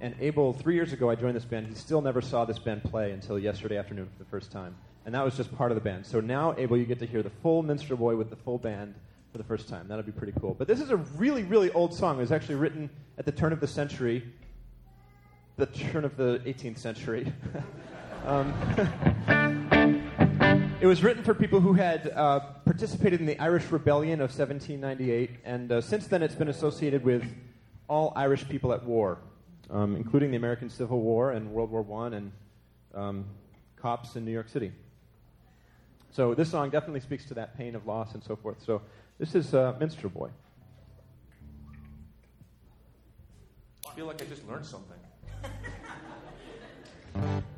And 0.00 0.14
Abel, 0.20 0.52
three 0.52 0.74
years 0.74 0.92
ago, 0.92 1.10
I 1.10 1.14
joined 1.14 1.36
this 1.36 1.44
band. 1.44 1.66
He 1.66 1.74
still 1.74 2.00
never 2.00 2.20
saw 2.20 2.44
this 2.44 2.58
band 2.58 2.82
play 2.84 3.12
until 3.12 3.38
yesterday 3.38 3.76
afternoon 3.76 4.08
for 4.10 4.18
the 4.18 4.30
first 4.30 4.50
time. 4.50 4.74
And 5.04 5.14
that 5.14 5.24
was 5.24 5.36
just 5.36 5.54
part 5.56 5.70
of 5.70 5.74
the 5.74 5.80
band. 5.82 6.04
So 6.06 6.20
now, 6.20 6.54
Abel, 6.58 6.76
you 6.76 6.84
get 6.84 6.98
to 6.98 7.06
hear 7.06 7.22
the 7.22 7.30
full 7.30 7.62
Minstrel 7.62 7.98
Boy 7.98 8.16
with 8.16 8.30
the 8.30 8.36
full 8.36 8.58
band 8.58 8.94
for 9.32 9.38
the 9.38 9.44
first 9.44 9.68
time. 9.68 9.86
That'll 9.88 10.04
be 10.04 10.12
pretty 10.12 10.34
cool. 10.40 10.54
But 10.54 10.66
this 10.66 10.80
is 10.80 10.90
a 10.90 10.96
really, 10.96 11.44
really 11.44 11.70
old 11.72 11.94
song. 11.94 12.16
It 12.16 12.20
was 12.20 12.32
actually 12.32 12.56
written 12.56 12.90
at 13.18 13.24
the 13.24 13.32
turn 13.32 13.52
of 13.52 13.60
the 13.60 13.68
century, 13.68 14.24
the 15.56 15.66
turn 15.66 16.04
of 16.04 16.16
the 16.16 16.40
18th 16.46 16.78
century. 16.78 17.32
um, 18.26 18.52
it 20.80 20.86
was 20.86 21.02
written 21.02 21.22
for 21.24 21.32
people 21.32 21.60
who 21.60 21.72
had 21.72 22.12
uh, 22.14 22.40
participated 22.64 23.20
in 23.20 23.26
the 23.26 23.38
Irish 23.38 23.70
Rebellion 23.70 24.20
of 24.20 24.30
1798, 24.30 25.30
and 25.44 25.72
uh, 25.72 25.80
since 25.80 26.06
then 26.06 26.22
it's 26.22 26.34
been 26.34 26.48
associated 26.48 27.02
with 27.02 27.24
all 27.88 28.12
Irish 28.14 28.46
people 28.48 28.72
at 28.74 28.84
war, 28.84 29.18
um, 29.70 29.96
including 29.96 30.30
the 30.30 30.36
American 30.36 30.68
Civil 30.68 31.00
War 31.00 31.32
and 31.32 31.50
World 31.50 31.70
War 31.70 32.04
I 32.04 32.16
and 32.16 32.32
um, 32.94 33.24
cops 33.76 34.16
in 34.16 34.24
New 34.24 34.32
York 34.32 34.48
City. 34.48 34.70
So 36.10 36.34
this 36.34 36.50
song 36.50 36.68
definitely 36.70 37.00
speaks 37.00 37.24
to 37.26 37.34
that 37.34 37.56
pain 37.56 37.74
of 37.74 37.86
loss 37.86 38.12
and 38.14 38.22
so 38.22 38.36
forth. 38.36 38.62
So 38.64 38.82
this 39.18 39.34
is 39.34 39.54
uh, 39.54 39.74
Minstrel 39.80 40.10
Boy. 40.10 40.28
I 43.88 43.94
feel 43.94 44.06
like 44.06 44.20
I 44.20 44.26
just 44.26 44.46
learned 44.46 44.66
something. 44.66 44.98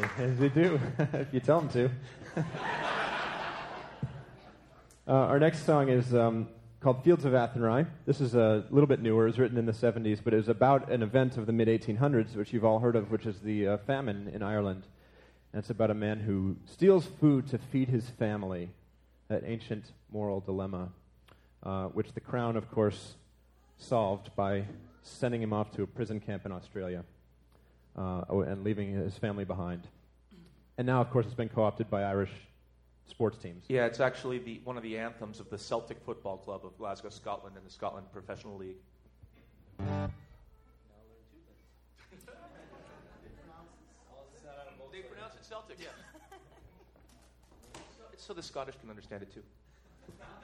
clap. 0.00 0.16
they 0.38 0.48
do, 0.48 0.80
if 1.12 1.32
you 1.32 1.40
tell 1.40 1.60
them 1.60 1.68
to. 1.70 1.90
uh, 5.06 5.12
our 5.12 5.38
next 5.38 5.64
song 5.64 5.88
is 5.88 6.14
um, 6.14 6.48
called 6.80 7.02
Fields 7.04 7.24
of 7.24 7.32
Athenry. 7.32 7.86
This 8.06 8.20
is 8.20 8.34
a 8.34 8.64
little 8.70 8.86
bit 8.86 9.00
newer. 9.00 9.24
It 9.24 9.30
was 9.30 9.38
written 9.38 9.58
in 9.58 9.66
the 9.66 9.72
70s, 9.72 10.20
but 10.22 10.32
it 10.32 10.36
was 10.36 10.48
about 10.48 10.90
an 10.90 11.02
event 11.02 11.36
of 11.36 11.46
the 11.46 11.52
mid 11.52 11.68
1800s, 11.68 12.36
which 12.36 12.52
you've 12.52 12.64
all 12.64 12.78
heard 12.78 12.96
of, 12.96 13.10
which 13.10 13.26
is 13.26 13.38
the 13.40 13.68
uh, 13.68 13.76
famine 13.78 14.28
in 14.28 14.42
Ireland. 14.42 14.84
And 15.52 15.60
it's 15.60 15.70
about 15.70 15.90
a 15.90 15.94
man 15.94 16.20
who 16.20 16.56
steals 16.66 17.06
food 17.20 17.48
to 17.48 17.58
feed 17.58 17.88
his 17.88 18.08
family, 18.08 18.70
that 19.28 19.42
ancient 19.46 19.92
moral 20.12 20.40
dilemma, 20.40 20.90
uh, 21.62 21.86
which 21.86 22.12
the 22.12 22.20
Crown, 22.20 22.56
of 22.56 22.70
course, 22.70 23.14
solved 23.78 24.34
by 24.36 24.64
sending 25.02 25.40
him 25.40 25.52
off 25.52 25.70
to 25.72 25.82
a 25.82 25.86
prison 25.86 26.20
camp 26.20 26.44
in 26.44 26.52
Australia 26.52 27.04
uh, 27.98 28.22
and 28.40 28.64
leaving 28.64 28.94
his 28.94 29.16
family 29.18 29.44
behind. 29.44 29.82
And 30.76 30.86
now, 30.86 31.00
of 31.00 31.10
course, 31.10 31.26
it's 31.26 31.34
been 31.34 31.48
co 31.48 31.64
opted 31.64 31.90
by 31.90 32.04
Irish 32.04 32.30
sports 33.06 33.38
teams. 33.38 33.64
Yeah, 33.68 33.86
it's 33.86 34.00
actually 34.00 34.38
the, 34.38 34.60
one 34.64 34.76
of 34.76 34.82
the 34.84 34.96
anthems 34.96 35.40
of 35.40 35.50
the 35.50 35.58
Celtic 35.58 35.98
Football 36.04 36.36
Club 36.36 36.64
of 36.64 36.78
Glasgow, 36.78 37.10
Scotland, 37.10 37.56
in 37.56 37.64
the 37.64 37.70
Scotland 37.70 38.06
Professional 38.12 38.56
League. 38.56 38.76
They 44.90 45.04
pronounce 45.04 45.34
it 45.34 45.44
Celtic, 45.44 45.78
yeah. 45.80 45.88
It's 48.12 48.24
so 48.24 48.34
the 48.34 48.42
Scottish 48.42 48.74
can 48.80 48.90
understand 48.90 49.22
it 49.22 49.32
too. 49.32 49.42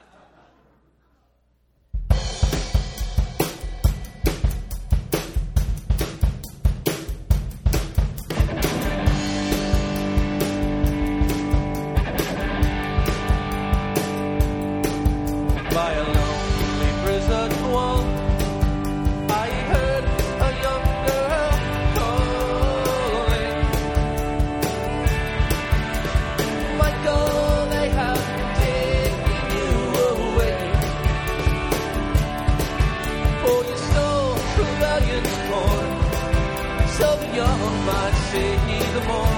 more. 39.07 39.34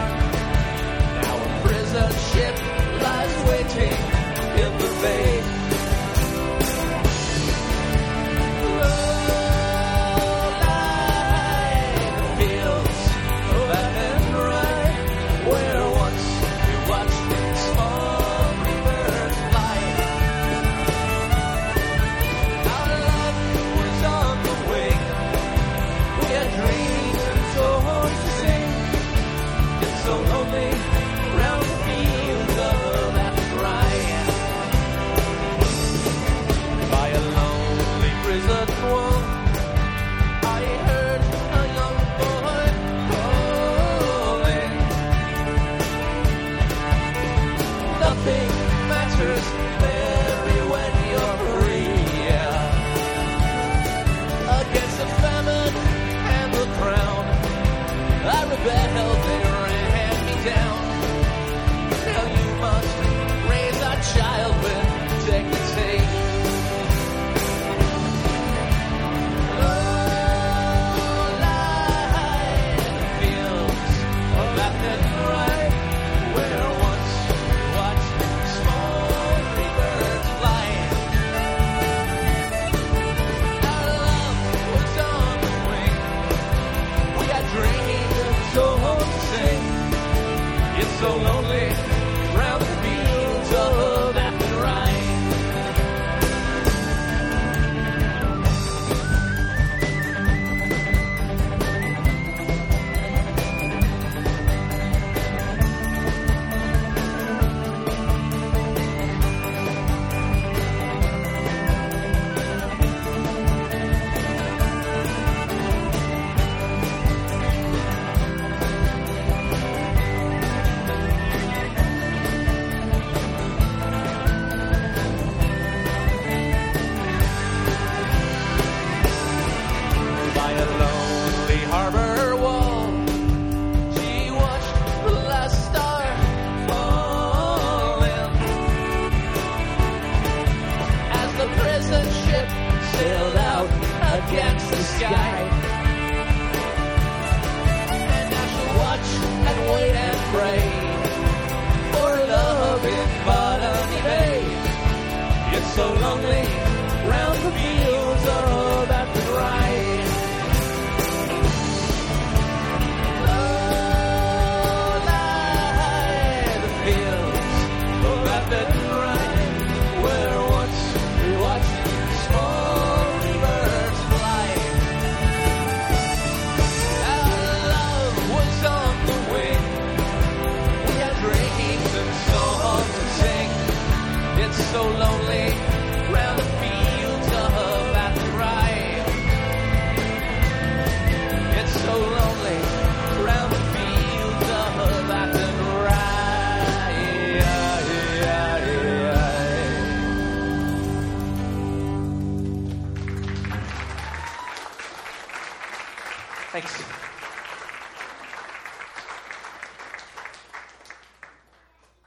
Thanks. 206.52 206.82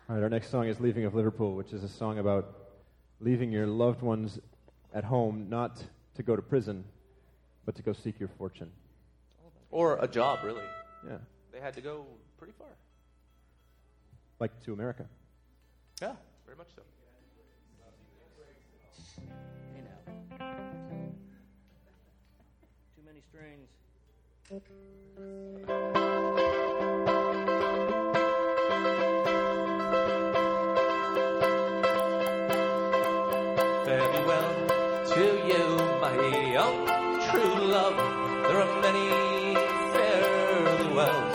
All 0.09 0.17
right, 0.17 0.23
our 0.23 0.31
next 0.31 0.51
song 0.51 0.67
is 0.67 0.81
Leaving 0.81 1.05
of 1.05 1.15
Liverpool, 1.15 1.55
which 1.55 1.73
is 1.73 1.85
a 1.85 1.89
song 1.89 2.19
about 2.19 2.57
leaving 3.21 3.53
your 3.53 3.67
loved 3.67 4.03
ones 4.03 4.39
at 4.95 5.05
home, 5.05 5.47
not 5.51 5.85
to 6.15 6.23
go 6.23 6.35
to 6.35 6.43
prison, 6.43 6.85
but 7.67 7.75
to 7.77 7.83
go 7.83 7.93
seek 7.93 8.19
your 8.19 8.31
fortune. 8.39 8.71
Or 9.71 9.99
a 10.01 10.09
job, 10.09 10.41
really. 10.43 10.65
Yeah. 11.07 11.19
They 11.53 11.61
had 11.61 11.75
to 11.75 11.81
go 11.81 12.07
pretty 12.39 12.55
far. 12.59 12.67
Like 14.41 14.59
to 14.65 14.73
America. 14.73 15.05
Yeah, 16.01 16.15
very 16.47 16.57
much 16.57 16.69
so. 16.75 16.83
Hey 19.75 19.83
now. 19.85 20.49
Too 22.97 23.03
many 23.05 23.21
strings. 23.29 23.69
Farewell 24.51 24.67
to 35.07 35.25
you, 35.47 35.67
my 36.01 36.17
own 36.57 36.83
true 37.31 37.59
love. 37.65 37.95
There 38.49 38.61
are 38.61 38.81
many 38.83 39.55
farewells. 39.93 41.30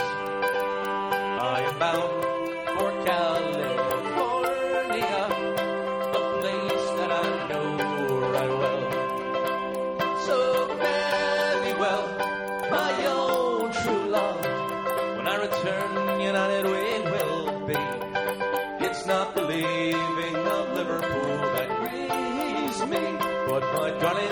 but 23.56 23.64
my 23.74 23.90
jolly 24.02 24.26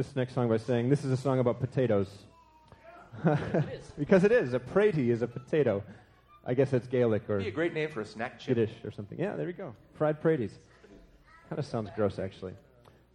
this 0.00 0.16
next 0.16 0.32
song 0.32 0.48
by 0.48 0.56
saying 0.56 0.88
this 0.88 1.04
is 1.04 1.12
a 1.12 1.16
song 1.16 1.40
about 1.40 1.60
potatoes. 1.60 2.08
because 3.98 4.24
it 4.24 4.32
is. 4.32 4.54
A 4.54 4.58
pratie 4.58 5.10
is 5.10 5.20
a 5.20 5.26
potato. 5.26 5.82
I 6.46 6.54
guess 6.54 6.70
that's 6.70 6.86
Gaelic 6.86 7.28
or 7.28 7.36
Be 7.36 7.48
a 7.48 7.50
great 7.50 7.74
name 7.74 7.90
for 7.90 8.00
a 8.00 8.06
snack 8.06 8.38
chip. 8.38 8.56
Yiddish 8.56 8.72
or 8.82 8.90
something. 8.90 9.20
Yeah, 9.20 9.36
there 9.36 9.46
you 9.46 9.52
go. 9.52 9.74
Fried 9.92 10.22
praties. 10.22 10.52
Kind 11.50 11.58
of 11.58 11.66
sounds 11.66 11.90
gross, 11.94 12.18
actually. 12.18 12.54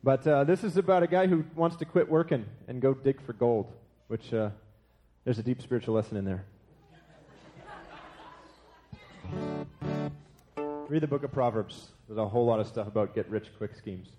But 0.03 0.27
uh, 0.27 0.43
this 0.43 0.63
is 0.63 0.77
about 0.77 1.01
a 1.01 1.07
guy 1.07 1.25
who 1.25 1.43
wants 1.55 1.75
to 1.77 1.85
quit 1.85 2.07
working 2.07 2.45
and 2.67 2.79
go 2.79 2.93
dig 2.93 3.19
for 3.19 3.33
gold, 3.33 3.71
which 4.07 4.31
uh, 4.31 4.51
there's 5.23 5.39
a 5.39 5.43
deep 5.43 5.63
spiritual 5.63 5.95
lesson 5.95 6.17
in 6.17 6.25
there. 6.25 6.45
Read 10.87 11.01
the 11.01 11.07
book 11.07 11.23
of 11.23 11.31
Proverbs. 11.31 11.87
There's 12.07 12.19
a 12.19 12.27
whole 12.27 12.45
lot 12.45 12.59
of 12.59 12.67
stuff 12.67 12.85
about 12.85 13.15
get 13.15 13.27
rich 13.27 13.47
quick 13.57 13.73
schemes. 13.75 14.09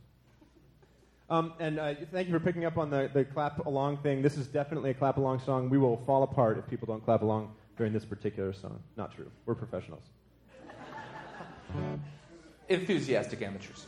Um, 1.29 1.55
and 1.59 1.79
uh, 1.81 1.95
thank 2.13 2.29
you 2.29 2.33
for 2.33 2.41
picking 2.41 2.65
up 2.65 2.79
on 2.79 2.89
the, 2.89 3.11
the 3.13 3.25
clap 3.25 3.67
along 3.67 3.99
thing. 3.99 4.23
This 4.23 4.37
is 4.37 4.47
definitely 4.47 4.91
a 4.91 4.95
clap 4.95 5.17
along 5.17 5.41
song. 5.41 5.69
We 5.69 5.79
will 5.79 5.97
fall 5.97 6.23
apart 6.23 6.57
if 6.57 6.69
people 6.69 6.87
don't 6.87 7.05
clap 7.05 7.23
along 7.23 7.53
during 7.77 7.93
this 7.93 8.05
particular 8.05 8.53
song. 8.53 8.81
Not 8.97 9.15
true. 9.15 9.31
We're 9.45 9.57
professionals. 9.57 10.03
Enthusiastic 12.69 13.43
amateurs. 13.43 13.87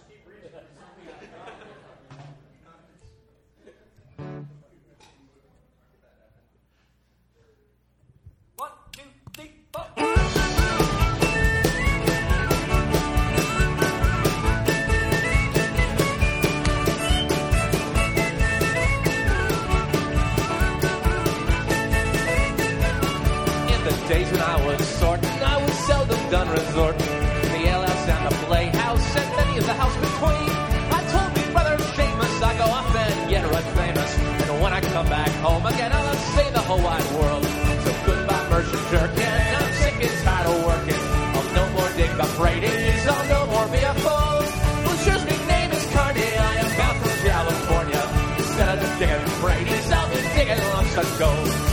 Days 24.18 24.32
when 24.32 24.40
I 24.40 24.66
was 24.66 24.82
sorting, 24.98 25.38
I 25.54 25.62
was 25.62 25.74
seldom 25.86 26.18
done 26.28 26.48
resorting 26.50 27.06
the 27.54 27.62
alehouse 27.70 28.08
and 28.10 28.22
the 28.26 28.34
playhouse 28.46 29.16
and 29.16 29.30
many 29.38 29.58
of 29.58 29.66
the 29.70 29.76
house 29.78 29.94
between. 29.94 30.50
I 30.98 31.00
told 31.14 31.30
me 31.38 31.42
brother 31.54 31.76
Seamus 31.94 32.42
I 32.42 32.52
go 32.58 32.66
off 32.66 32.90
and 32.98 33.30
get 33.30 33.44
right 33.46 33.68
famous, 33.78 34.10
and 34.42 34.60
when 34.60 34.72
I 34.72 34.80
come 34.80 35.06
back 35.06 35.30
home 35.46 35.64
again, 35.66 35.92
I'll 35.92 36.14
say 36.34 36.50
the 36.50 36.64
whole 36.66 36.82
wide 36.82 37.08
world. 37.14 37.44
So 37.84 37.90
goodbye, 38.06 38.44
Muirsheen 38.50 38.84
Durkin. 38.90 39.38
I'm 39.54 39.72
sick 39.82 39.96
and 40.02 40.16
tired 40.26 40.46
of 40.50 40.66
working. 40.66 41.02
I'll 41.38 41.50
no 41.54 41.64
more 41.78 41.90
dig 41.94 42.12
the 42.18 42.28
praties. 42.34 43.02
I'll 43.06 43.26
no 43.34 43.40
more 43.54 43.68
be 43.70 43.80
a 43.86 43.94
fool. 44.02 44.38
Well, 44.82 44.98
sure's 45.06 45.24
me 45.30 45.36
name 45.46 45.70
is 45.70 45.86
Carney. 45.94 46.26
I 46.26 46.52
am 46.58 46.70
bound 46.74 46.98
for 47.06 47.14
California. 47.22 48.02
Instead 48.42 48.78
of 48.82 48.90
digging 48.98 49.30
praties, 49.38 49.86
I'll 49.94 50.10
be 50.10 50.20
digging 50.34 50.62
lumps 50.74 50.96
of 50.98 51.06
gold. 51.22 51.67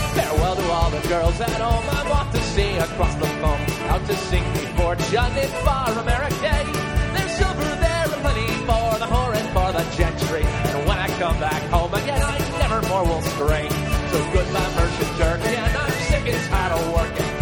All 0.86 0.92
the 0.92 1.08
girls 1.08 1.42
at 1.42 1.50
home. 1.50 1.84
I'm 1.98 2.12
off 2.12 2.32
to 2.32 2.40
sea 2.54 2.78
across 2.78 3.16
the 3.16 3.26
foam. 3.42 3.60
Out 3.90 4.06
to 4.06 4.16
sing 4.30 4.44
me 4.54 4.66
fortune 4.78 5.36
in 5.36 5.50
far 5.66 5.90
America. 5.90 6.54
There's 7.16 7.32
silver 7.32 7.64
there 7.64 8.04
and 8.04 8.22
plenty 8.22 8.48
for 8.70 9.00
the 9.02 9.08
whore 9.10 9.34
and 9.34 9.50
for 9.50 9.72
the 9.74 9.84
gentry. 9.98 10.44
And 10.44 10.88
when 10.88 11.00
I 11.00 11.08
come 11.18 11.40
back 11.40 11.64
home 11.72 11.92
again, 11.92 12.22
I 12.22 12.38
never 12.60 12.88
more 12.88 13.04
will 13.04 13.24
stray. 13.34 13.68
So 14.12 14.18
goodbye, 14.32 14.70
Muirsheen 14.78 15.18
Durkin. 15.18 15.76
I'm 15.76 15.92
sick 16.06 16.28
and 16.32 16.50
tired 16.52 16.74
of 16.74 16.94
working. 16.94 17.35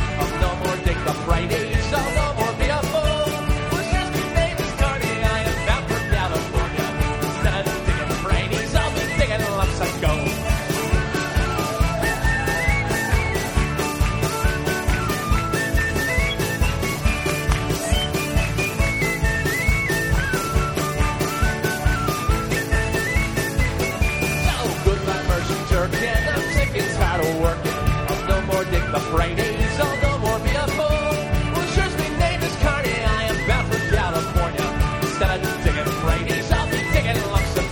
Fool. 29.13 30.87
Well, 31.53 31.67
sure's 31.73 31.95
me 31.99 32.09
name 32.17 32.41
is. 32.41 32.55
I 32.63 33.23
am 33.29 33.47
bound 33.47 33.71
for 33.71 33.95
California. 33.95 34.67
Instead 35.01 35.43
of 35.43 35.63
digging 35.63 35.93
Fridays, 36.01 36.51
I'll 36.51 36.71
be 36.71 36.77
digging 36.93 37.21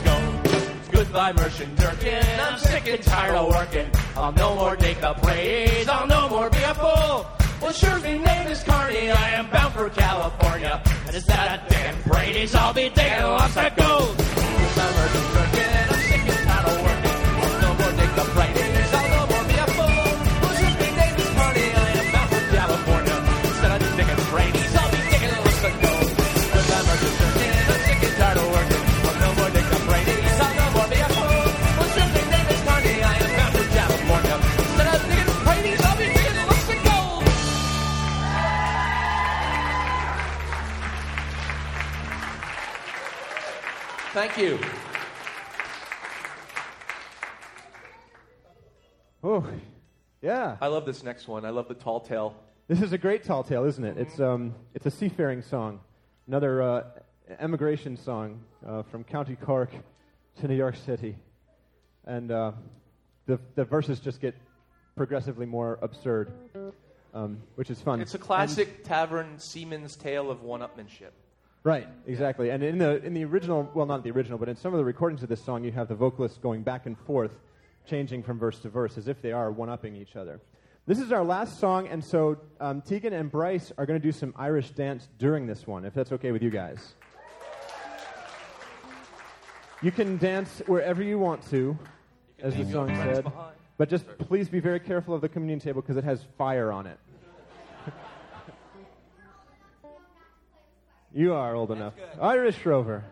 gold. 0.05 0.91
Goodbye, 0.91 1.33
Muirsheen 1.33 1.75
Durkin. 1.77 2.39
I'm 2.39 2.59
sick 2.59 2.87
and 2.87 3.01
tired 3.01 3.35
of 3.35 3.49
working. 3.49 3.89
I'll 4.15 4.31
no 4.33 4.55
more 4.55 4.75
dig 4.75 5.01
the 5.01 5.15
Fridays. 5.15 5.87
I'll 5.89 6.05
no 6.05 6.29
more 6.29 6.49
be 6.51 6.61
a 6.61 6.75
fool. 6.75 7.25
Well, 7.59 7.73
sure's 7.73 8.03
me 8.03 8.19
name 8.19 8.47
is 8.47 8.61
Carney. 8.63 9.09
I 9.09 9.29
am 9.31 9.49
bound 9.49 9.73
for 9.73 9.89
California. 9.89 10.81
And 11.07 11.15
instead 11.15 11.59
of 11.59 11.67
digging 11.69 12.01
Brady's, 12.05 12.53
I'll 12.53 12.73
be 12.73 12.89
digging 12.89 13.23
lumps 13.23 13.57
of 13.57 13.75
gold. 13.75 14.20
You. 44.41 44.59
Oh, 49.23 49.45
yeah. 50.21 50.57
I 50.59 50.67
love 50.67 50.85
this 50.85 51.03
next 51.03 51.27
one. 51.27 51.45
I 51.45 51.51
love 51.51 51.67
the 51.67 51.75
tall 51.75 51.99
tale. 51.99 52.35
This 52.67 52.81
is 52.81 52.91
a 52.91 52.97
great 52.97 53.23
tall 53.23 53.43
tale, 53.43 53.65
isn't 53.65 53.83
it? 53.83 53.97
It's, 53.97 54.19
um, 54.19 54.55
it's 54.73 54.87
a 54.87 54.91
seafaring 54.91 55.43
song, 55.43 55.79
another 56.27 56.61
uh, 56.61 56.83
emigration 57.39 57.95
song 57.95 58.39
uh, 58.65 58.81
from 58.83 59.03
County 59.03 59.35
Cork 59.35 59.69
to 60.39 60.47
New 60.47 60.55
York 60.55 60.75
City. 60.75 61.15
And 62.05 62.31
uh, 62.31 62.53
the, 63.27 63.39
the 63.53 63.63
verses 63.63 63.99
just 63.99 64.21
get 64.21 64.35
progressively 64.95 65.45
more 65.45 65.77
absurd, 65.83 66.31
um, 67.13 67.43
which 67.55 67.69
is 67.69 67.79
fun. 67.79 68.01
It's 68.01 68.15
a 68.15 68.17
classic 68.17 68.83
tavern 68.85 69.37
seaman's 69.37 69.95
tale 69.95 70.31
of 70.31 70.41
one-upmanship. 70.41 71.11
Right, 71.63 71.87
exactly. 72.07 72.49
And 72.49 72.63
in 72.63 72.79
the 72.79 73.03
in 73.03 73.13
the 73.13 73.23
original, 73.23 73.69
well, 73.75 73.85
not 73.85 74.03
the 74.03 74.09
original, 74.09 74.39
but 74.39 74.49
in 74.49 74.55
some 74.55 74.73
of 74.73 74.79
the 74.79 74.85
recordings 74.85 75.21
of 75.21 75.29
this 75.29 75.43
song, 75.43 75.63
you 75.63 75.71
have 75.71 75.87
the 75.87 75.95
vocalists 75.95 76.39
going 76.39 76.63
back 76.63 76.87
and 76.87 76.97
forth, 76.97 77.31
changing 77.85 78.23
from 78.23 78.39
verse 78.39 78.59
to 78.59 78.69
verse, 78.69 78.97
as 78.97 79.07
if 79.07 79.21
they 79.21 79.31
are 79.31 79.51
one-upping 79.51 79.95
each 79.95 80.15
other. 80.15 80.39
This 80.87 80.99
is 80.99 81.11
our 81.11 81.23
last 81.23 81.59
song, 81.59 81.87
and 81.87 82.03
so 82.03 82.39
um, 82.59 82.81
Tegan 82.81 83.13
and 83.13 83.29
Bryce 83.29 83.71
are 83.77 83.85
going 83.85 83.99
to 83.99 84.03
do 84.03 84.11
some 84.11 84.33
Irish 84.35 84.71
dance 84.71 85.07
during 85.19 85.45
this 85.45 85.67
one, 85.67 85.85
if 85.85 85.93
that's 85.93 86.11
okay 86.11 86.31
with 86.31 86.41
you 86.41 86.49
guys. 86.49 86.95
You 89.83 89.91
can 89.91 90.17
dance 90.17 90.63
wherever 90.65 91.03
you 91.03 91.19
want 91.19 91.47
to, 91.51 91.77
as 92.39 92.55
the 92.55 92.65
song 92.71 92.95
said, 92.95 93.31
but 93.77 93.87
just 93.87 94.07
please 94.17 94.49
be 94.49 94.59
very 94.59 94.79
careful 94.79 95.13
of 95.13 95.21
the 95.21 95.29
communion 95.29 95.59
table 95.59 95.81
because 95.81 95.97
it 95.97 96.03
has 96.03 96.25
fire 96.39 96.71
on 96.71 96.87
it. 96.87 96.97
You 101.13 101.33
are 101.33 101.55
old 101.55 101.71
enough. 101.71 101.93
Irish 102.21 102.65
Rover. 102.65 103.03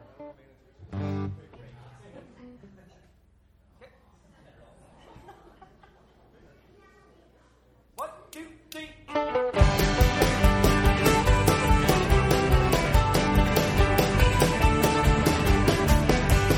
One, 7.96 8.10
two, 8.32 8.46
three. 8.72 8.90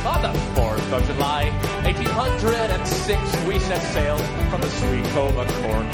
On 0.05 0.21
the 0.21 0.31
4th 0.53 0.93
of 0.93 1.07
July, 1.07 1.49
1806, 1.83 3.45
we 3.47 3.57
set 3.57 3.81
sail 3.93 4.17
from 4.51 4.61
the 4.61 4.69
sweet 4.69 5.05
cove 5.05 5.35
of 5.37 5.47
Cork. 5.63 5.87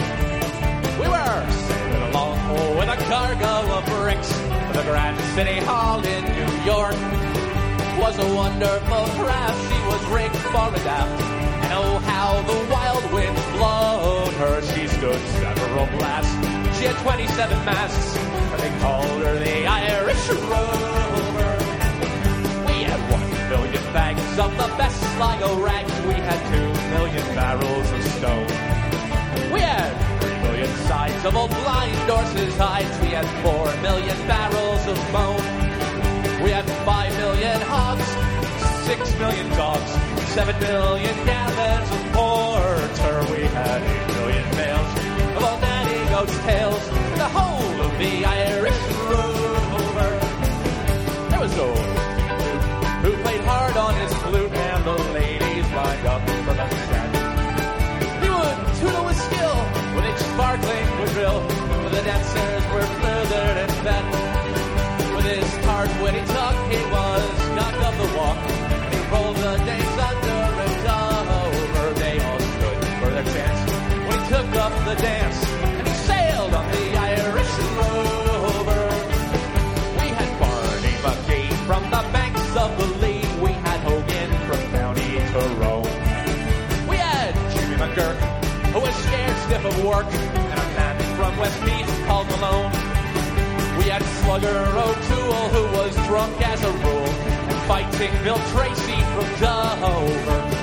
We 1.00 1.08
were 1.08 1.48
sailing 1.52 1.82
along 1.82 1.87
with 2.78 2.90
a 2.90 2.98
cargo 3.06 3.54
of 3.78 3.86
bricks 3.86 4.32
to 4.32 4.72
the 4.74 4.84
Grand 4.84 5.20
City 5.36 5.60
Hall 5.60 6.04
in 6.04 6.24
New 6.24 6.54
York. 6.66 6.98
Was 8.00 8.18
a 8.20 8.36
wonderful 8.36 9.06
craft, 9.18 9.60
she 9.70 9.80
was 9.90 10.02
rigged 10.14 10.36
fore 10.54 10.74
and 10.74 10.88
aft. 10.88 11.22
And 11.64 11.74
oh, 11.74 11.98
how 12.00 12.42
the 12.44 12.60
wild 12.72 13.12
winds 13.12 13.46
blowed 13.58 14.34
her, 14.42 14.62
she 14.62 14.88
stood 14.88 15.22
several 15.42 15.86
blasts. 15.98 16.78
She 16.78 16.86
had 16.86 16.98
27 16.98 17.66
masts, 17.66 18.14
they 18.62 18.80
called 18.80 19.22
her 19.24 19.40
the 19.40 19.66
Irish 19.66 20.30
Rover. 20.30 21.50
We 22.70 22.84
had 22.84 23.02
one 23.12 23.30
million 23.50 23.84
bags 23.94 24.40
of 24.40 24.52
the 24.58 24.70
best 24.78 25.00
Sligo 25.16 25.60
rags. 25.64 25.92
We 26.06 26.14
had 26.14 26.40
two 26.54 26.70
million 26.94 27.26
barrels 27.36 27.92
of 27.92 28.04
stone. 28.18 28.48
We 29.54 29.62
had 29.62 30.07
million 30.58 30.78
sides 30.88 31.24
of 31.24 31.36
old 31.36 31.52
blind 31.52 32.10
horses' 32.10 32.56
hides. 32.58 33.00
We 33.00 33.10
had 33.10 33.28
four 33.44 33.66
million 33.84 34.18
barrels 34.28 34.88
of 34.88 34.98
bone. 35.14 35.46
We 36.44 36.50
had 36.50 36.66
five 36.84 37.16
million 37.18 37.62
hogs, 37.62 38.08
six 38.88 39.14
million 39.20 39.50
dogs, 39.50 39.92
seven 40.34 40.60
million 40.60 41.16
gallons 41.28 41.90
of 41.92 42.02
porter. 42.12 43.18
We 43.34 43.46
had 43.54 43.82
eight 43.84 44.08
million 44.18 44.48
males 44.58 44.92
of 45.38 45.44
old 45.44 45.62
nanny 45.62 46.10
goat's 46.10 46.38
tails. 46.40 46.84
The 47.22 47.30
whole 47.38 47.82
of 47.86 47.92
the 48.00 48.26
Irish 48.26 48.57
the 74.88 74.96
dance, 75.02 75.44
and 75.80 75.86
he 75.86 75.94
sailed 75.94 76.54
on 76.54 76.66
the 76.72 76.98
Irish 76.98 77.54
rover. 77.76 78.88
We 80.00 80.08
had 80.16 80.32
Barney 80.40 80.96
McGee 81.04 81.52
from 81.68 81.84
the 81.92 82.04
banks 82.16 82.56
of 82.56 82.70
the 82.80 82.88
Lee. 83.04 83.26
We 83.44 83.52
had 83.68 83.80
Hogan 83.82 84.32
from 84.48 84.62
County 84.72 85.20
Tyrone. 85.32 85.92
We 86.88 86.96
had 86.96 87.34
Jimmy 87.52 87.76
McGurk, 87.76 88.18
who 88.72 88.80
was 88.80 88.96
scared 88.96 89.38
stiff 89.46 89.66
of 89.66 89.84
work, 89.84 90.08
and 90.08 90.60
a 90.60 90.68
man 90.80 90.96
from 91.18 91.38
Westmeath 91.38 92.08
called 92.08 92.28
Malone. 92.28 92.72
We 93.80 93.90
had 93.92 94.04
Slugger 94.24 94.60
O'Toole, 94.86 95.48
who 95.56 95.78
was 95.78 95.94
drunk 96.08 96.42
as 96.48 96.64
a 96.64 96.72
rule, 96.72 97.12
and 97.52 97.60
fighting 97.68 98.14
Bill 98.24 98.40
Tracy 98.54 99.00
from 99.14 99.28
Dover. 99.42 100.57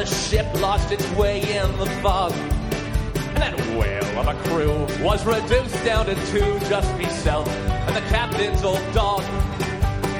The 0.00 0.06
ship 0.06 0.46
lost 0.62 0.90
its 0.90 1.06
way 1.10 1.42
in 1.42 1.76
the 1.76 1.84
fog. 2.00 2.32
And 2.32 3.36
that 3.36 3.54
whale 3.76 4.18
of 4.18 4.28
a 4.28 4.34
crew 4.48 4.86
was 5.04 5.26
reduced 5.26 5.84
down 5.84 6.06
to 6.06 6.14
two, 6.32 6.58
just 6.70 6.90
myself 6.96 7.46
and 7.46 7.94
the 7.94 8.00
captain's 8.08 8.64
old 8.64 8.80
dog. 8.94 9.20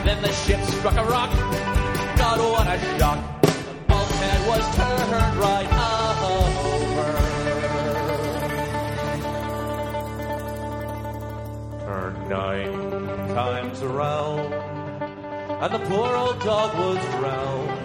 Then 0.05 0.21
the 0.21 0.33
ship 0.33 0.61
struck 0.65 0.97
a 0.97 1.05
rock. 1.05 1.31
God, 2.19 2.41
what 2.53 2.67
a 2.67 2.79
shock. 2.99 3.41
The 3.41 3.53
bulkhead 3.89 4.47
was 4.49 4.77
turned 4.77 5.37
right 5.49 5.73
over. 6.29 6.51
Turned 11.87 12.29
nine 12.29 12.73
times 13.35 13.81
around 13.81 14.53
and 15.63 15.73
the 15.73 15.79
poor 15.89 16.15
old 16.17 16.39
dog 16.41 16.77
was 16.77 16.99
drowned. 17.17 17.80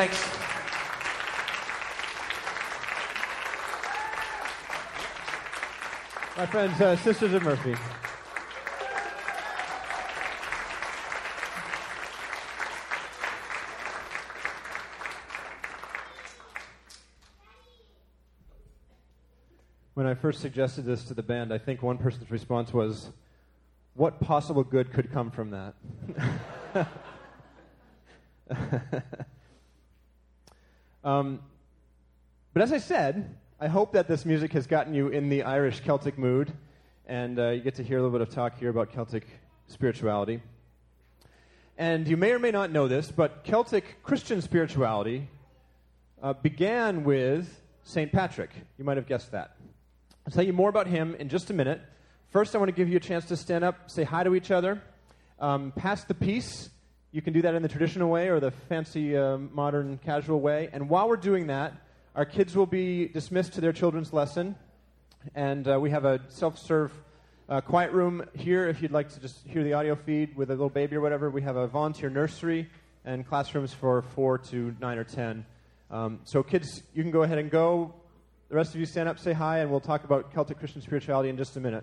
My 0.00 0.06
friends, 6.46 6.80
uh, 6.80 6.96
Sisters 6.96 7.34
of 7.34 7.42
Murphy. 7.42 7.74
When 19.92 20.06
I 20.06 20.14
first 20.14 20.40
suggested 20.40 20.86
this 20.86 21.04
to 21.04 21.12
the 21.12 21.22
band, 21.22 21.52
I 21.52 21.58
think 21.58 21.82
one 21.82 21.98
person's 21.98 22.30
response 22.30 22.72
was, 22.72 23.10
What 23.92 24.18
possible 24.18 24.64
good 24.64 24.94
could 24.94 25.12
come 25.12 25.30
from 25.30 25.50
that? 25.50 25.74
um, 31.04 31.40
but 32.52 32.62
as 32.62 32.72
I 32.72 32.78
said, 32.78 33.36
I 33.58 33.68
hope 33.68 33.92
that 33.92 34.08
this 34.08 34.24
music 34.24 34.52
has 34.52 34.66
gotten 34.66 34.94
you 34.94 35.08
in 35.08 35.28
the 35.28 35.44
Irish 35.44 35.80
Celtic 35.80 36.18
mood, 36.18 36.52
and 37.06 37.38
uh, 37.38 37.50
you 37.50 37.60
get 37.60 37.76
to 37.76 37.82
hear 37.82 37.98
a 37.98 38.02
little 38.02 38.18
bit 38.18 38.26
of 38.26 38.34
talk 38.34 38.58
here 38.58 38.70
about 38.70 38.92
Celtic 38.92 39.26
spirituality. 39.68 40.42
And 41.78 42.06
you 42.06 42.16
may 42.16 42.32
or 42.32 42.38
may 42.38 42.50
not 42.50 42.70
know 42.70 42.88
this, 42.88 43.10
but 43.10 43.44
Celtic 43.44 44.02
Christian 44.02 44.42
spirituality 44.42 45.28
uh, 46.22 46.34
began 46.34 47.04
with 47.04 47.62
St. 47.82 48.12
Patrick. 48.12 48.50
You 48.76 48.84
might 48.84 48.98
have 48.98 49.06
guessed 49.06 49.32
that. 49.32 49.56
I'll 50.26 50.32
tell 50.32 50.44
you 50.44 50.52
more 50.52 50.68
about 50.68 50.86
him 50.86 51.14
in 51.14 51.30
just 51.30 51.48
a 51.48 51.54
minute. 51.54 51.80
First, 52.28 52.54
I 52.54 52.58
want 52.58 52.68
to 52.68 52.74
give 52.74 52.88
you 52.88 52.98
a 52.98 53.00
chance 53.00 53.24
to 53.26 53.36
stand 53.36 53.64
up, 53.64 53.90
say 53.90 54.04
hi 54.04 54.22
to 54.22 54.34
each 54.34 54.50
other, 54.50 54.82
um, 55.38 55.72
pass 55.74 56.04
the 56.04 56.14
peace. 56.14 56.68
You 57.12 57.20
can 57.20 57.32
do 57.32 57.42
that 57.42 57.56
in 57.56 57.62
the 57.62 57.68
traditional 57.68 58.08
way 58.08 58.28
or 58.28 58.38
the 58.38 58.52
fancy, 58.52 59.16
uh, 59.16 59.36
modern, 59.36 59.98
casual 60.04 60.40
way. 60.40 60.68
And 60.72 60.88
while 60.88 61.08
we're 61.08 61.16
doing 61.16 61.48
that, 61.48 61.74
our 62.14 62.24
kids 62.24 62.54
will 62.54 62.66
be 62.66 63.08
dismissed 63.08 63.54
to 63.54 63.60
their 63.60 63.72
children's 63.72 64.12
lesson. 64.12 64.54
And 65.34 65.66
uh, 65.66 65.80
we 65.80 65.90
have 65.90 66.04
a 66.04 66.20
self 66.28 66.56
serve 66.56 66.92
uh, 67.48 67.62
quiet 67.62 67.90
room 67.90 68.24
here 68.36 68.68
if 68.68 68.80
you'd 68.80 68.92
like 68.92 69.08
to 69.08 69.18
just 69.18 69.44
hear 69.44 69.64
the 69.64 69.72
audio 69.72 69.96
feed 69.96 70.36
with 70.36 70.50
a 70.50 70.52
little 70.52 70.70
baby 70.70 70.94
or 70.94 71.00
whatever. 71.00 71.30
We 71.30 71.42
have 71.42 71.56
a 71.56 71.66
volunteer 71.66 72.10
nursery 72.10 72.70
and 73.04 73.26
classrooms 73.26 73.74
for 73.74 74.02
4 74.02 74.38
to 74.38 74.76
9 74.80 74.98
or 74.98 75.04
10. 75.04 75.44
Um, 75.90 76.20
so, 76.22 76.44
kids, 76.44 76.84
you 76.94 77.02
can 77.02 77.10
go 77.10 77.24
ahead 77.24 77.38
and 77.38 77.50
go. 77.50 77.92
The 78.50 78.54
rest 78.54 78.72
of 78.72 78.78
you 78.78 78.86
stand 78.86 79.08
up, 79.08 79.18
say 79.18 79.32
hi, 79.32 79.58
and 79.58 79.70
we'll 79.70 79.80
talk 79.80 80.04
about 80.04 80.32
Celtic 80.32 80.60
Christian 80.60 80.80
spirituality 80.80 81.28
in 81.28 81.36
just 81.36 81.56
a 81.56 81.60
minute. 81.60 81.82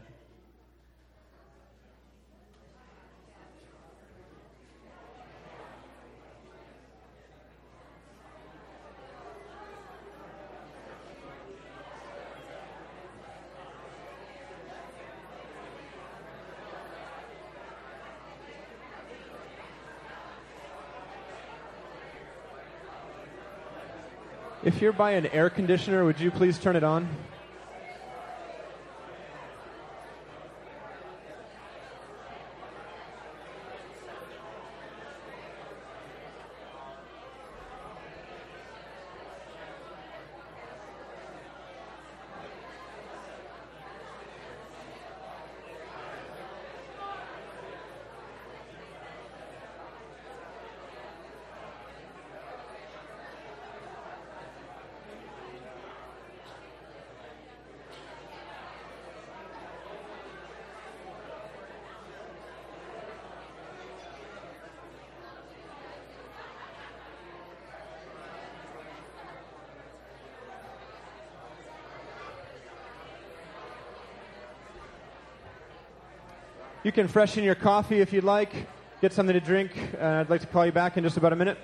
If 24.67 24.81
you're 24.81 24.91
by 24.91 25.11
an 25.11 25.27
air 25.27 25.49
conditioner, 25.49 26.03
would 26.03 26.19
you 26.19 26.29
please 26.29 26.59
turn 26.59 26.75
it 26.75 26.83
on? 26.83 27.07
You 76.87 76.93
can 76.93 77.09
freshen 77.09 77.43
your 77.43 77.53
coffee 77.53 77.99
if 77.99 78.13
you'd 78.13 78.23
like, 78.23 78.65
get 79.01 79.11
something 79.11 79.33
to 79.33 79.41
drink. 79.41 79.77
Uh, 79.99 80.21
I'd 80.21 80.29
like 80.29 80.39
to 80.39 80.47
call 80.47 80.65
you 80.65 80.71
back 80.71 80.95
in 80.95 81.03
just 81.03 81.17
about 81.17 81.33
a 81.33 81.35
minute. 81.35 81.57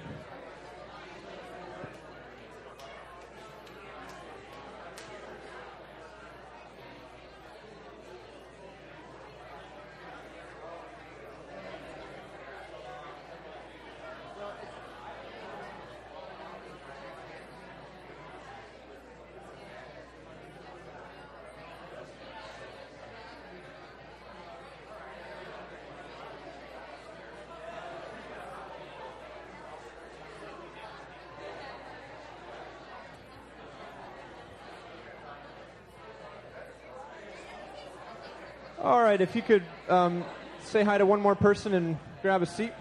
All 38.83 39.01
right, 39.01 39.21
if 39.21 39.33
you 39.33 39.41
could 39.41 39.63
um, 39.87 40.25
say 40.65 40.83
hi 40.83 40.97
to 40.97 41.05
one 41.05 41.21
more 41.21 41.35
person 41.35 41.73
and 41.73 41.97
grab 42.21 42.41
a 42.41 42.45
seat. 42.45 42.73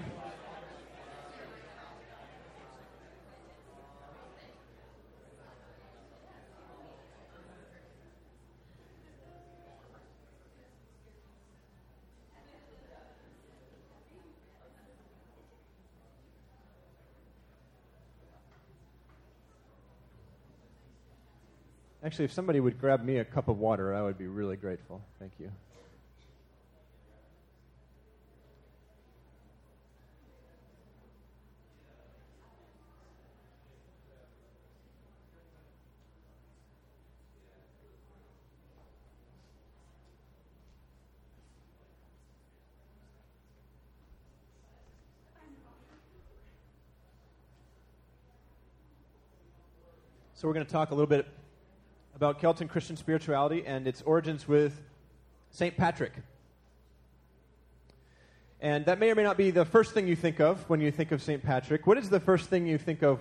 Actually, 22.04 22.24
if 22.24 22.32
somebody 22.32 22.58
would 22.58 22.80
grab 22.80 23.04
me 23.04 23.18
a 23.18 23.24
cup 23.24 23.46
of 23.46 23.60
water, 23.60 23.94
I 23.94 24.02
would 24.02 24.18
be 24.18 24.26
really 24.26 24.56
grateful. 24.56 25.00
Thank 25.20 25.34
you. 25.38 25.52
So, 50.42 50.48
we're 50.48 50.54
going 50.54 50.66
to 50.66 50.72
talk 50.72 50.90
a 50.90 50.94
little 50.96 51.06
bit 51.06 51.28
about 52.16 52.40
Celtic 52.40 52.68
Christian 52.68 52.96
spirituality 52.96 53.62
and 53.64 53.86
its 53.86 54.02
origins 54.02 54.48
with 54.48 54.82
St. 55.52 55.76
Patrick. 55.76 56.14
And 58.60 58.84
that 58.86 58.98
may 58.98 59.12
or 59.12 59.14
may 59.14 59.22
not 59.22 59.36
be 59.36 59.52
the 59.52 59.64
first 59.64 59.92
thing 59.92 60.08
you 60.08 60.16
think 60.16 60.40
of 60.40 60.68
when 60.68 60.80
you 60.80 60.90
think 60.90 61.12
of 61.12 61.22
St. 61.22 61.40
Patrick. 61.40 61.86
What 61.86 61.96
is 61.96 62.10
the 62.10 62.18
first 62.18 62.50
thing 62.50 62.66
you 62.66 62.76
think 62.76 63.04
of, 63.04 63.20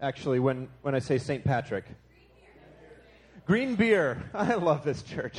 actually, 0.00 0.40
when, 0.40 0.68
when 0.80 0.94
I 0.94 1.00
say 1.00 1.18
St. 1.18 1.44
Patrick? 1.44 1.84
Green 3.44 3.74
beer. 3.74 4.22
I 4.32 4.54
love 4.54 4.84
this 4.84 5.02
church. 5.02 5.38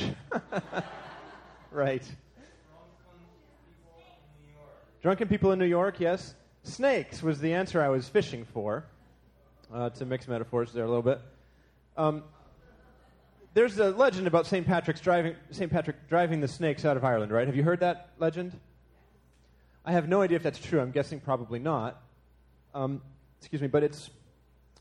right. 1.72 2.04
Drunken 5.02 5.26
people 5.26 5.50
in 5.50 5.58
New 5.58 5.64
York, 5.64 5.98
yes. 5.98 6.36
Snakes 6.62 7.20
was 7.20 7.40
the 7.40 7.52
answer 7.52 7.82
I 7.82 7.88
was 7.88 8.08
fishing 8.08 8.44
for, 8.44 8.84
uh, 9.72 9.90
to 9.90 10.04
mix 10.04 10.28
metaphors 10.28 10.72
there 10.72 10.84
a 10.84 10.88
little 10.88 11.02
bit. 11.02 11.20
Um, 11.96 12.24
there's 13.54 13.78
a 13.78 13.90
legend 13.90 14.26
about 14.26 14.46
St. 14.46 14.66
Patrick's 14.66 15.00
driving 15.00 15.36
St. 15.50 15.70
Patrick 15.70 16.08
driving 16.08 16.40
the 16.40 16.48
snakes 16.48 16.84
out 16.84 16.96
of 16.96 17.04
Ireland, 17.04 17.30
right? 17.30 17.46
Have 17.46 17.56
you 17.56 17.62
heard 17.62 17.80
that 17.80 18.10
legend? 18.18 18.58
I 19.84 19.92
have 19.92 20.08
no 20.08 20.22
idea 20.22 20.36
if 20.36 20.42
that's 20.42 20.58
true. 20.58 20.80
I'm 20.80 20.90
guessing 20.90 21.20
probably 21.20 21.58
not. 21.58 22.02
Um, 22.74 23.00
excuse 23.38 23.62
me, 23.62 23.68
but 23.68 23.82
it's 23.84 24.10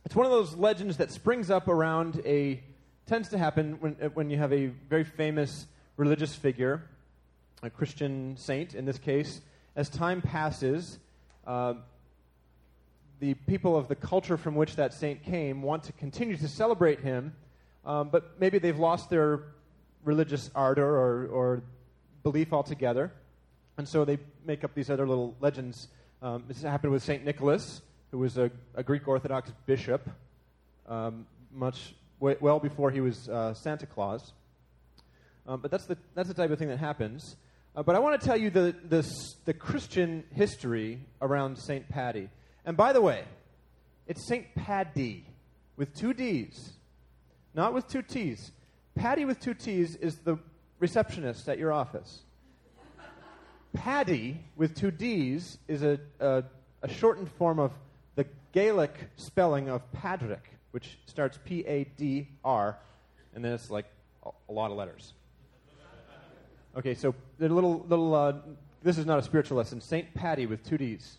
it's 0.05 0.15
one 0.15 0.25
of 0.25 0.31
those 0.31 0.55
legends 0.55 0.97
that 0.97 1.11
springs 1.11 1.51
up 1.51 1.67
around 1.67 2.21
a 2.25 2.61
tends 3.05 3.29
to 3.29 3.37
happen 3.37 3.77
when 3.79 3.95
uh, 4.01 4.07
when 4.09 4.29
you 4.29 4.37
have 4.37 4.51
a 4.51 4.67
very 4.67 5.03
famous 5.03 5.67
religious 5.97 6.33
figure, 6.33 6.83
a 7.61 7.69
Christian 7.69 8.35
saint 8.37 8.73
in 8.73 8.85
this 8.85 8.97
case. 8.97 9.41
As 9.75 9.89
time 9.89 10.21
passes, 10.21 10.97
uh, 11.45 11.75
the 13.23 13.33
people 13.33 13.77
of 13.77 13.87
the 13.87 13.95
culture 13.95 14.35
from 14.35 14.53
which 14.53 14.75
that 14.75 14.93
saint 14.93 15.23
came 15.23 15.61
want 15.61 15.83
to 15.83 15.93
continue 15.93 16.35
to 16.35 16.47
celebrate 16.47 16.99
him 16.99 17.33
um, 17.85 18.09
but 18.09 18.39
maybe 18.39 18.59
they've 18.59 18.79
lost 18.79 19.09
their 19.09 19.41
religious 20.03 20.49
ardor 20.55 20.87
or, 20.87 21.27
or 21.27 21.63
belief 22.23 22.53
altogether. 22.53 23.11
And 23.77 23.87
so 23.87 24.05
they 24.05 24.19
make 24.45 24.63
up 24.63 24.73
these 24.73 24.89
other 24.89 25.07
little 25.07 25.35
legends. 25.41 25.87
Um, 26.21 26.43
this 26.47 26.61
happened 26.61 26.93
with 26.93 27.03
St. 27.03 27.25
Nicholas, 27.25 27.81
who 28.11 28.19
was 28.19 28.37
a, 28.37 28.51
a 28.75 28.83
Greek 28.83 29.07
Orthodox 29.07 29.51
bishop, 29.65 30.07
um, 30.87 31.25
much 31.51 31.95
w- 32.19 32.37
well 32.39 32.59
before 32.59 32.91
he 32.91 33.01
was 33.01 33.27
uh, 33.27 33.53
Santa 33.53 33.85
Claus. 33.85 34.31
Um, 35.47 35.59
but 35.59 35.71
that's 35.71 35.85
the, 35.85 35.97
that's 36.15 36.29
the 36.29 36.33
type 36.33 36.51
of 36.51 36.59
thing 36.59 36.69
that 36.69 36.79
happens. 36.79 37.35
Uh, 37.75 37.83
but 37.83 37.95
I 37.95 37.99
want 37.99 38.19
to 38.21 38.25
tell 38.25 38.37
you 38.37 38.49
the, 38.49 38.75
the, 38.87 39.05
the 39.45 39.53
Christian 39.53 40.23
history 40.33 40.99
around 41.21 41.57
St. 41.57 41.89
Paddy. 41.89 42.29
And 42.65 42.77
by 42.77 42.93
the 42.93 43.01
way, 43.01 43.23
it's 44.07 44.25
St. 44.27 44.53
Paddy 44.55 45.25
with 45.75 45.93
two 45.95 46.13
D's 46.13 46.73
not 47.53 47.73
with 47.73 47.87
two 47.87 48.01
T's. 48.01 48.51
Paddy 48.95 49.25
with 49.25 49.39
two 49.39 49.53
T's 49.53 49.95
is 49.95 50.17
the 50.17 50.37
receptionist 50.79 51.47
at 51.47 51.57
your 51.57 51.71
office. 51.71 52.21
Paddy 53.73 54.39
with 54.55 54.75
two 54.75 54.91
D's 54.91 55.57
is 55.67 55.83
a, 55.83 55.99
a, 56.19 56.43
a, 56.83 56.87
shortened 56.87 57.29
form 57.31 57.59
of 57.59 57.71
the 58.15 58.25
Gaelic 58.51 58.93
spelling 59.15 59.69
of 59.69 59.91
Patrick, 59.91 60.43
which 60.71 60.99
starts 61.07 61.39
P 61.43 61.63
A 61.65 61.85
D 61.97 62.27
R, 62.43 62.77
and 63.33 63.43
then 63.43 63.53
it's 63.53 63.71
like 63.71 63.85
a, 64.23 64.29
a 64.49 64.53
lot 64.53 64.69
of 64.69 64.77
letters. 64.77 65.13
Okay, 66.75 66.93
so 66.93 67.15
the 67.39 67.49
little 67.49 67.85
little. 67.87 68.13
Uh, 68.13 68.33
this 68.83 68.97
is 68.97 69.05
not 69.05 69.17
a 69.17 69.23
spiritual 69.23 69.57
lesson. 69.57 69.79
Saint 69.79 70.13
Patty 70.13 70.45
with 70.45 70.63
two 70.63 70.77
D's, 70.77 71.17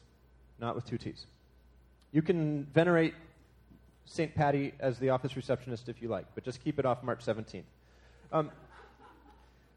not 0.60 0.76
with 0.76 0.84
two 0.84 0.98
T's. 0.98 1.26
You 2.14 2.22
can 2.22 2.64
venerate 2.72 3.12
St. 4.04 4.32
Patty 4.36 4.72
as 4.78 5.00
the 5.00 5.10
office 5.10 5.34
receptionist 5.34 5.88
if 5.88 6.00
you 6.00 6.06
like, 6.06 6.26
but 6.36 6.44
just 6.44 6.62
keep 6.62 6.78
it 6.78 6.86
off 6.86 7.02
March 7.02 7.26
17th. 7.26 7.64
Um, 8.32 8.52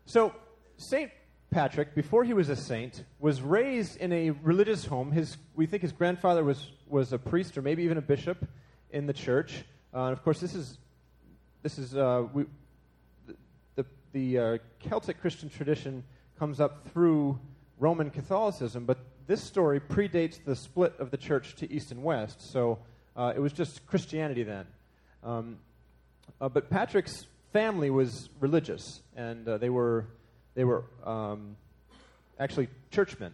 so, 0.06 0.36
St. 0.78 1.10
Patrick, 1.50 1.96
before 1.96 2.24
he 2.24 2.36
was 2.36 2.50
a 2.50 2.56
saint, 2.56 3.04
was 3.20 3.42
raised 3.42 3.98
in 3.98 4.14
a 4.14 4.30
religious 4.30 4.86
home. 4.86 5.12
His, 5.12 5.36
we 5.56 5.66
think 5.66 5.82
his 5.82 5.92
grandfather 5.92 6.44
was, 6.44 6.74
was 6.88 7.12
a 7.12 7.18
priest 7.18 7.58
or 7.58 7.64
maybe 7.64 7.82
even 7.82 7.98
a 7.98 8.04
bishop 8.04 8.48
in 8.92 9.08
the 9.08 9.14
church. 9.14 9.64
Uh, 9.92 10.04
and 10.04 10.14
of 10.14 10.24
course, 10.24 10.40
this 10.40 10.54
is, 10.54 10.78
this 11.64 11.80
is 11.80 11.96
uh, 11.96 12.28
we, 12.34 12.46
the, 13.74 13.84
the 14.14 14.38
uh, 14.38 14.58
Celtic 14.88 15.20
Christian 15.22 15.50
tradition 15.50 16.04
comes 16.38 16.60
up 16.60 16.88
through 16.94 17.40
Roman 17.80 18.12
Catholicism, 18.12 18.86
but 18.86 19.00
this 19.28 19.44
story 19.44 19.80
predates 19.80 20.44
the 20.44 20.56
split 20.56 20.94
of 21.00 21.12
the 21.12 21.18
church 21.18 21.56
to 21.58 21.72
east 21.72 21.92
and 21.92 22.02
west. 22.02 22.42
So, 22.52 22.80
uh, 23.16 23.34
it 23.36 23.40
was 23.40 23.52
just 23.52 23.86
Christianity 23.88 24.44
then. 24.44 24.66
Um, 25.24 25.58
uh, 26.40 26.50
but 26.50 26.70
Patrick's 26.70 27.26
family 27.52 27.90
was 27.90 28.30
religious, 28.40 29.02
and 29.16 29.48
uh, 29.48 29.58
they 29.58 29.70
were, 29.70 30.06
they 30.54 30.64
were 30.64 30.86
um, 31.04 31.58
actually 32.40 32.70
churchmen. 32.92 33.34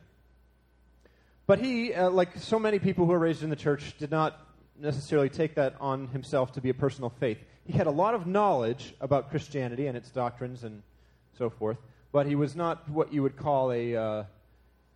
But 1.46 1.60
he, 1.60 1.94
uh, 1.94 2.10
like 2.10 2.38
so 2.38 2.58
many 2.58 2.80
people 2.80 3.06
who 3.06 3.12
are 3.12 3.20
raised 3.20 3.44
in 3.44 3.50
the 3.50 3.56
church, 3.56 3.98
did 3.98 4.10
not 4.10 4.40
necessarily 4.80 5.30
take 5.30 5.56
that 5.56 5.76
on 5.80 6.08
himself 6.08 6.54
to 6.54 6.62
be 6.62 6.70
a 6.70 6.74
personal 6.74 7.10
faith. 7.10 7.38
He 7.66 7.74
had 7.74 7.88
a 7.88 7.92
lot 7.92 8.14
of 8.14 8.26
knowledge 8.26 8.96
about 9.02 9.30
Christianity 9.30 9.88
and 9.88 9.98
its 9.98 10.10
doctrines 10.10 10.64
and 10.64 10.82
so 11.38 11.50
forth, 11.50 11.78
but 12.12 12.26
he 12.26 12.36
was 12.36 12.56
not 12.56 12.90
what 12.90 13.14
you 13.14 13.22
would 13.22 13.36
call 13.36 13.72
a 13.72 13.96
uh, 13.96 14.24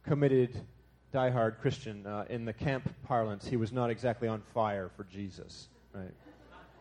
committed 0.05 0.61
diehard 1.13 1.59
Christian. 1.59 2.05
Uh, 2.05 2.25
in 2.29 2.45
the 2.45 2.53
camp 2.53 2.89
parlance, 3.03 3.47
he 3.47 3.57
was 3.57 3.71
not 3.71 3.89
exactly 3.89 4.27
on 4.27 4.41
fire 4.53 4.89
for 4.95 5.03
Jesus, 5.05 5.67
right? 5.93 6.13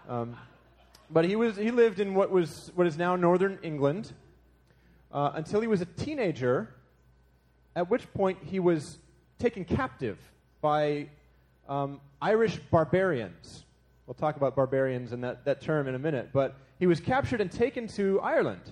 Um, 0.09 0.37
but 1.11 1.25
he 1.25 1.37
was 1.37 1.57
he 1.57 1.71
lived 1.71 2.01
in 2.01 2.15
what 2.15 2.31
was 2.31 2.71
what 2.75 2.87
is 2.87 2.97
now 2.97 3.17
northern 3.17 3.59
England 3.63 4.13
uh, 5.13 5.33
until 5.35 5.61
he 5.61 5.67
was 5.67 5.81
a 5.81 5.87
teenager. 5.87 6.69
At 7.75 7.91
which 7.91 8.11
point 8.15 8.39
he 8.43 8.59
was 8.59 8.99
taken 9.39 9.65
captive 9.65 10.19
by 10.63 11.09
um, 11.69 12.01
Irish 12.23 12.59
barbarians. 12.71 13.65
We'll 14.07 14.15
talk 14.15 14.37
about 14.37 14.57
barbarians 14.57 15.13
and 15.13 15.23
that, 15.25 15.45
that 15.45 15.61
term 15.61 15.87
in 15.87 15.95
a 15.95 15.99
minute. 15.99 16.31
But 16.33 16.57
he 16.79 16.87
was 16.87 17.01
captured 17.01 17.41
and 17.41 17.51
taken 17.51 17.87
to 17.89 18.21
Ireland, 18.21 18.63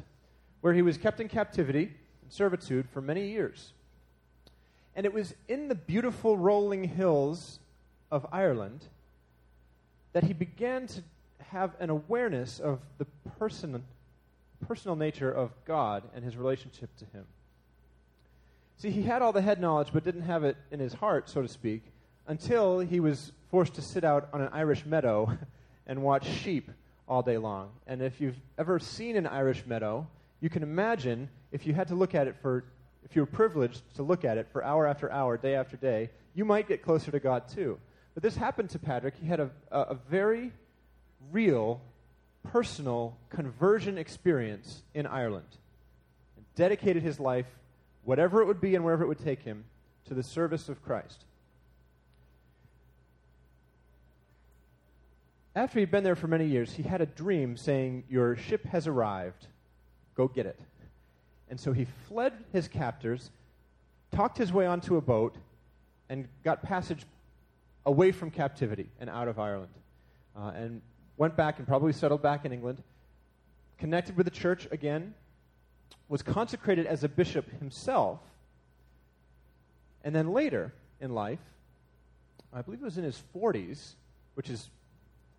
where 0.62 0.72
he 0.72 0.80
was 0.80 0.96
kept 0.96 1.20
in 1.20 1.28
captivity 1.28 1.92
and 2.22 2.32
servitude 2.32 2.88
for 2.88 3.00
many 3.02 3.28
years. 3.28 3.72
And 4.96 5.06
it 5.06 5.12
was 5.12 5.34
in 5.48 5.68
the 5.68 5.74
beautiful 5.74 6.36
rolling 6.36 6.84
hills 6.84 7.58
of 8.10 8.26
Ireland 8.32 8.84
that 10.12 10.24
he 10.24 10.32
began 10.32 10.86
to 10.86 11.02
have 11.50 11.72
an 11.80 11.90
awareness 11.90 12.60
of 12.60 12.80
the 12.98 13.04
person, 13.38 13.82
personal 14.66 14.96
nature 14.96 15.30
of 15.30 15.50
God 15.64 16.04
and 16.14 16.24
his 16.24 16.36
relationship 16.36 16.90
to 16.98 17.04
him. 17.06 17.24
See, 18.76 18.90
he 18.90 19.02
had 19.02 19.22
all 19.22 19.32
the 19.32 19.42
head 19.42 19.60
knowledge, 19.60 19.88
but 19.92 20.04
didn't 20.04 20.22
have 20.22 20.44
it 20.44 20.56
in 20.70 20.80
his 20.80 20.94
heart, 20.94 21.28
so 21.28 21.42
to 21.42 21.48
speak, 21.48 21.82
until 22.26 22.80
he 22.80 23.00
was 23.00 23.32
forced 23.50 23.74
to 23.74 23.82
sit 23.82 24.04
out 24.04 24.28
on 24.32 24.40
an 24.40 24.48
Irish 24.52 24.84
meadow 24.84 25.36
and 25.86 26.02
watch 26.02 26.26
sheep 26.26 26.70
all 27.06 27.22
day 27.22 27.38
long. 27.38 27.70
And 27.86 28.02
if 28.02 28.20
you've 28.20 28.40
ever 28.58 28.78
seen 28.78 29.16
an 29.16 29.26
Irish 29.26 29.64
meadow, 29.66 30.06
you 30.40 30.50
can 30.50 30.62
imagine 30.62 31.28
if 31.52 31.66
you 31.66 31.74
had 31.74 31.88
to 31.88 31.94
look 31.94 32.14
at 32.14 32.26
it 32.26 32.36
for, 32.42 32.64
if 33.04 33.14
you 33.14 33.22
were 33.22 33.26
privileged 33.26 33.82
to 33.96 34.02
look 34.02 34.24
at 34.24 34.38
it 34.38 34.48
for 34.52 34.64
hour 34.64 34.86
after 34.86 35.10
hour, 35.10 35.36
day 35.36 35.54
after 35.54 35.76
day, 35.76 36.10
you 36.34 36.44
might 36.44 36.68
get 36.68 36.82
closer 36.82 37.10
to 37.10 37.20
God 37.20 37.48
too. 37.48 37.78
But 38.14 38.22
this 38.22 38.36
happened 38.36 38.70
to 38.70 38.78
Patrick. 38.78 39.14
He 39.20 39.26
had 39.26 39.40
a, 39.40 39.50
a, 39.70 39.80
a 39.80 39.94
very 39.94 40.52
real, 41.30 41.80
personal 42.42 43.16
conversion 43.30 43.98
experience 43.98 44.82
in 44.94 45.06
Ireland. 45.06 45.46
And 46.36 46.44
dedicated 46.54 47.02
his 47.02 47.20
life, 47.20 47.46
whatever 48.04 48.40
it 48.40 48.46
would 48.46 48.60
be 48.60 48.74
and 48.74 48.84
wherever 48.84 49.04
it 49.04 49.08
would 49.08 49.22
take 49.22 49.42
him, 49.42 49.64
to 50.06 50.14
the 50.14 50.22
service 50.22 50.68
of 50.68 50.82
Christ. 50.84 51.24
After 55.56 55.78
he'd 55.78 55.90
been 55.90 56.04
there 56.04 56.16
for 56.16 56.26
many 56.26 56.46
years, 56.46 56.72
he 56.72 56.82
had 56.82 57.00
a 57.00 57.06
dream 57.06 57.56
saying, 57.56 58.04
Your 58.08 58.36
ship 58.36 58.64
has 58.66 58.86
arrived. 58.86 59.46
Go 60.16 60.26
get 60.28 60.46
it. 60.46 60.58
And 61.48 61.58
so 61.58 61.72
he 61.72 61.86
fled 62.08 62.32
his 62.52 62.68
captors, 62.68 63.30
talked 64.12 64.38
his 64.38 64.52
way 64.52 64.66
onto 64.66 64.96
a 64.96 65.00
boat, 65.00 65.36
and 66.08 66.28
got 66.42 66.62
passage 66.62 67.04
away 67.86 68.12
from 68.12 68.30
captivity 68.30 68.88
and 69.00 69.10
out 69.10 69.28
of 69.28 69.38
Ireland. 69.38 69.72
Uh, 70.36 70.52
and 70.56 70.80
went 71.16 71.36
back 71.36 71.58
and 71.58 71.66
probably 71.66 71.92
settled 71.92 72.22
back 72.22 72.44
in 72.44 72.52
England, 72.52 72.82
connected 73.78 74.16
with 74.16 74.26
the 74.26 74.30
church 74.30 74.66
again, 74.70 75.14
was 76.08 76.22
consecrated 76.22 76.86
as 76.86 77.04
a 77.04 77.08
bishop 77.08 77.48
himself, 77.60 78.18
and 80.02 80.14
then 80.14 80.32
later 80.32 80.72
in 81.00 81.14
life, 81.14 81.40
I 82.52 82.62
believe 82.62 82.80
it 82.82 82.84
was 82.84 82.98
in 82.98 83.04
his 83.04 83.20
40s, 83.34 83.94
which 84.34 84.50
is 84.50 84.68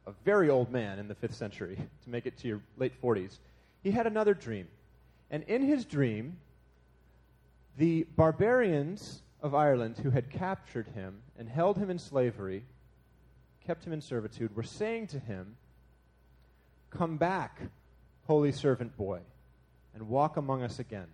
a 0.07 0.11
very 0.23 0.49
old 0.49 0.71
man 0.71 0.99
in 0.99 1.07
the 1.07 1.15
5th 1.15 1.33
century, 1.33 1.77
to 2.03 2.09
make 2.09 2.25
it 2.25 2.37
to 2.39 2.47
your 2.47 2.61
late 2.77 2.99
40s, 3.01 3.37
he 3.83 3.91
had 3.91 4.07
another 4.07 4.33
dream. 4.33 4.67
And 5.31 5.43
in 5.43 5.63
his 5.63 5.85
dream, 5.85 6.37
the 7.77 8.05
barbarians 8.15 9.21
of 9.41 9.53
Ireland 9.53 9.97
who 9.97 10.09
had 10.09 10.29
captured 10.29 10.87
him 10.89 11.21
and 11.37 11.49
held 11.49 11.77
him 11.77 11.89
in 11.89 11.99
slavery, 11.99 12.63
kept 13.65 13.85
him 13.85 13.93
in 13.93 14.01
servitude, 14.01 14.55
were 14.55 14.63
saying 14.63 15.07
to 15.07 15.19
him, 15.19 15.55
Come 16.89 17.17
back, 17.17 17.59
holy 18.27 18.51
servant 18.51 18.95
boy, 18.95 19.19
and 19.93 20.07
walk 20.07 20.37
among 20.37 20.63
us 20.63 20.79
again. 20.79 21.07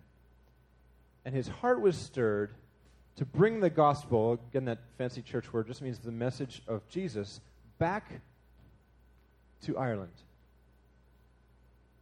And 1.24 1.34
his 1.34 1.48
heart 1.48 1.80
was 1.80 1.96
stirred 1.96 2.52
to 3.16 3.24
bring 3.24 3.60
the 3.60 3.70
gospel, 3.70 4.38
again, 4.50 4.64
that 4.66 4.78
fancy 4.96 5.22
church 5.22 5.52
word 5.52 5.66
just 5.66 5.82
means 5.82 5.98
the 5.98 6.12
message 6.12 6.62
of 6.66 6.88
Jesus, 6.88 7.40
back 7.78 8.20
to 9.64 9.76
Ireland. 9.76 10.12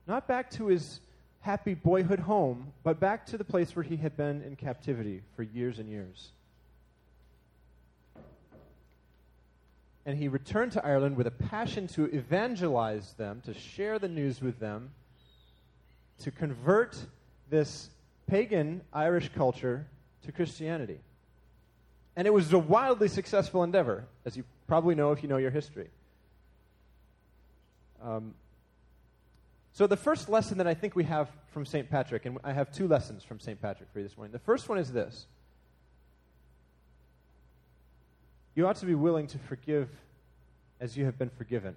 Not 0.07 0.29
back 0.29 0.51
to 0.53 0.67
his 0.67 1.01
happy 1.41 1.75
boyhood 1.75 2.21
home, 2.21 2.73
but 2.83 3.01
back 3.01 3.27
to 3.27 3.39
the 3.39 3.45
place 3.45 3.75
where 3.75 3.83
he 3.83 3.97
had 3.97 4.17
been 4.17 4.43
in 4.43 4.57
captivity 4.57 5.23
for 5.37 5.43
years 5.43 5.79
and 5.79 5.89
years. 5.89 6.31
And 10.05 10.19
he 10.19 10.29
returned 10.29 10.73
to 10.73 10.85
Ireland 10.85 11.17
with 11.17 11.27
a 11.27 11.31
passion 11.31 11.87
to 11.89 12.05
evangelize 12.07 13.13
them, 13.15 13.43
to 13.45 13.55
share 13.55 13.99
the 13.99 14.09
news 14.09 14.41
with 14.41 14.59
them, 14.59 14.91
to 16.21 16.31
convert 16.31 16.97
this 17.49 17.91
pagan 18.27 18.83
Irish 18.93 19.31
culture 19.35 19.87
to 20.25 20.33
Christianity. 20.33 20.99
And 22.17 22.27
it 22.27 22.33
was 22.33 22.53
a 22.53 22.59
wildly 22.59 23.09
successful 23.09 23.63
endeavor, 23.63 24.05
as 24.25 24.37
you 24.37 24.45
probably 24.67 24.95
know 24.95 25.13
if 25.13 25.23
you 25.23 25.29
know 25.29 25.39
your 25.39 25.51
history. 25.51 25.89
Um, 28.03 28.35
so, 29.73 29.87
the 29.87 29.97
first 29.97 30.29
lesson 30.29 30.59
that 30.59 30.67
I 30.67 30.75
think 30.75 30.97
we 30.97 31.05
have 31.05 31.29
from 31.53 31.65
St. 31.65 31.89
Patrick, 31.89 32.27
and 32.27 32.39
I 32.45 32.53
have 32.53 32.73
two 32.73 32.89
lessons 32.89 33.23
from 33.23 33.41
St. 33.41 33.61
Patrick 33.61 33.89
for 33.93 34.01
you 34.01 34.07
this 34.07 34.17
morning. 34.17 34.33
The 34.33 34.39
first 34.39 34.69
one 34.69 34.79
is 34.79 34.93
this 34.93 35.27
You 38.55 38.67
ought 38.67 38.77
to 38.77 38.87
be 38.87 38.95
willing 38.95 39.27
to 39.29 39.39
forgive 39.39 39.89
as 40.81 40.97
you 40.97 41.05
have 41.05 41.19
been 41.19 41.31
forgiven. 41.31 41.75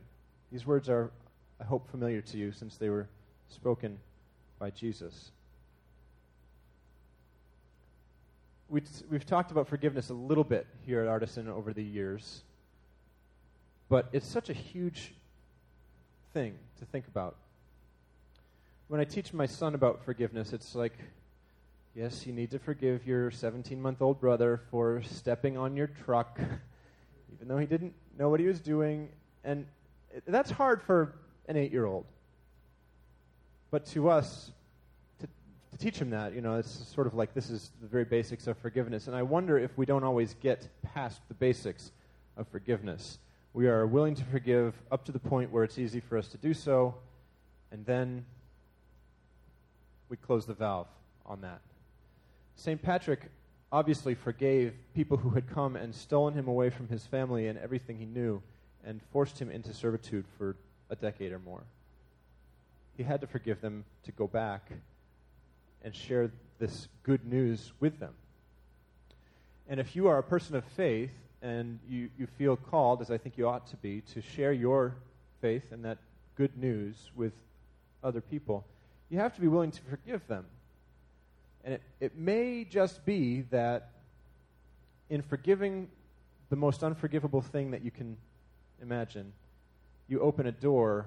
These 0.52 0.66
words 0.66 0.90
are, 0.90 1.12
I 1.60 1.64
hope, 1.64 1.90
familiar 1.90 2.22
to 2.22 2.38
you 2.38 2.52
since 2.52 2.78
they 2.78 2.90
were 2.90 3.08
spoken 3.50 4.00
by 4.60 4.70
Jesus. 4.70 5.32
we 8.74 8.82
we've 9.10 9.26
talked 9.26 9.52
about 9.52 9.68
forgiveness 9.68 10.10
a 10.10 10.16
little 10.16 10.44
bit 10.44 10.66
here 10.84 11.00
at 11.02 11.08
Artisan 11.08 11.48
over 11.48 11.74
the 11.74 11.84
years, 11.84 12.42
but 13.88 14.10
it's 14.12 14.28
such 14.28 14.50
a 14.50 14.54
huge 14.54 15.14
thing 16.34 16.56
to 16.80 16.86
think 16.86 17.08
about. 17.08 17.36
When 18.94 19.02
I 19.02 19.06
teach 19.06 19.34
my 19.34 19.48
son 19.48 19.74
about 19.74 20.06
forgiveness, 20.06 20.54
it's 20.54 20.76
like, 20.76 20.94
yes, 21.96 22.28
you 22.28 22.32
need 22.32 22.52
to 22.52 22.60
forgive 22.60 23.08
your 23.08 23.32
17 23.32 23.82
month 23.82 24.04
old 24.04 24.22
brother 24.22 24.62
for 24.70 25.02
stepping 25.02 25.58
on 25.58 25.76
your 25.76 25.88
truck, 25.88 26.40
even 27.34 27.48
though 27.48 27.58
he 27.58 27.66
didn't 27.66 27.96
know 28.20 28.30
what 28.30 28.40
he 28.40 28.46
was 28.46 28.60
doing. 28.60 29.10
And 29.44 29.66
it, 30.14 30.22
that's 30.28 30.52
hard 30.52 30.80
for 30.80 31.16
an 31.48 31.58
eight 31.58 31.72
year 31.72 31.88
old. 31.88 32.06
But 33.72 33.88
to 33.88 34.12
us, 34.12 34.52
to, 35.22 35.28
to 35.72 35.78
teach 35.80 35.98
him 35.98 36.12
that, 36.12 36.36
you 36.36 36.42
know, 36.42 36.58
it's 36.58 36.88
sort 36.94 37.08
of 37.08 37.16
like 37.16 37.34
this 37.34 37.50
is 37.50 37.72
the 37.82 37.88
very 37.88 38.06
basics 38.06 38.46
of 38.46 38.60
forgiveness. 38.60 39.08
And 39.08 39.16
I 39.16 39.24
wonder 39.24 39.58
if 39.58 39.76
we 39.76 39.88
don't 39.88 40.04
always 40.04 40.36
get 40.36 40.68
past 40.84 41.20
the 41.30 41.34
basics 41.34 41.92
of 42.38 42.48
forgiveness. 42.50 43.18
We 43.56 43.66
are 43.66 43.88
willing 43.88 44.14
to 44.14 44.24
forgive 44.26 44.76
up 44.92 45.04
to 45.06 45.12
the 45.12 45.18
point 45.18 45.52
where 45.52 45.64
it's 45.64 45.80
easy 45.80 46.00
for 46.00 46.16
us 46.16 46.28
to 46.28 46.38
do 46.38 46.54
so, 46.54 46.94
and 47.72 47.84
then 47.88 48.24
we 50.14 50.18
close 50.18 50.46
the 50.46 50.54
valve 50.54 50.86
on 51.26 51.42
that. 51.42 51.60
St. 52.56 52.80
Patrick 52.80 53.32
obviously 53.72 54.14
forgave 54.14 54.72
people 54.94 55.18
who 55.18 55.32
had 55.32 55.50
come 55.50 55.76
and 55.76 55.96
stolen 55.96 56.36
him 56.36 56.48
away 56.48 56.70
from 56.70 56.88
his 56.88 57.04
family 57.08 57.48
and 57.48 57.58
everything 57.58 57.98
he 57.98 58.06
knew 58.06 58.40
and 58.86 59.02
forced 59.12 59.40
him 59.40 59.50
into 59.50 59.74
servitude 59.74 60.24
for 60.38 60.56
a 60.92 60.96
decade 60.96 61.32
or 61.32 61.40
more. 61.40 61.64
He 62.96 63.02
had 63.02 63.22
to 63.22 63.28
forgive 63.28 63.60
them 63.60 63.86
to 64.04 64.12
go 64.12 64.28
back 64.28 64.70
and 65.84 65.96
share 65.96 66.30
this 66.60 66.88
good 67.02 67.26
news 67.26 67.72
with 67.80 68.00
them. 68.00 68.14
And 69.68 69.80
if 69.80 69.96
you 69.96 70.10
are 70.10 70.20
a 70.20 70.24
person 70.24 70.56
of 70.56 70.64
faith 70.64 71.10
and 71.42 71.80
you, 71.90 72.12
you 72.20 72.28
feel 72.38 72.56
called, 72.56 73.02
as 73.02 73.10
I 73.10 73.18
think 73.18 73.36
you 73.36 73.48
ought 73.48 73.66
to 73.72 73.78
be, 73.78 74.02
to 74.14 74.22
share 74.22 74.54
your 74.54 74.94
faith 75.42 75.72
and 75.72 75.84
that 75.86 75.98
good 76.36 76.56
news 76.56 77.10
with 77.16 77.34
other 78.04 78.22
people, 78.22 78.64
you 79.14 79.20
have 79.20 79.36
to 79.36 79.42
be 79.42 79.48
willing 79.48 79.70
to 79.70 79.82
forgive 79.84 80.26
them. 80.28 80.44
And 81.64 81.76
it, 81.76 81.82
it 82.00 82.18
may 82.18 82.66
just 82.68 83.06
be 83.06 83.42
that 83.52 83.92
in 85.08 85.22
forgiving 85.22 85.88
the 86.50 86.56
most 86.56 86.84
unforgivable 86.84 87.40
thing 87.42 87.70
that 87.72 87.84
you 87.84 87.92
can 87.92 88.18
imagine, 88.82 89.32
you 90.08 90.20
open 90.20 90.48
a 90.48 90.52
door 90.52 91.06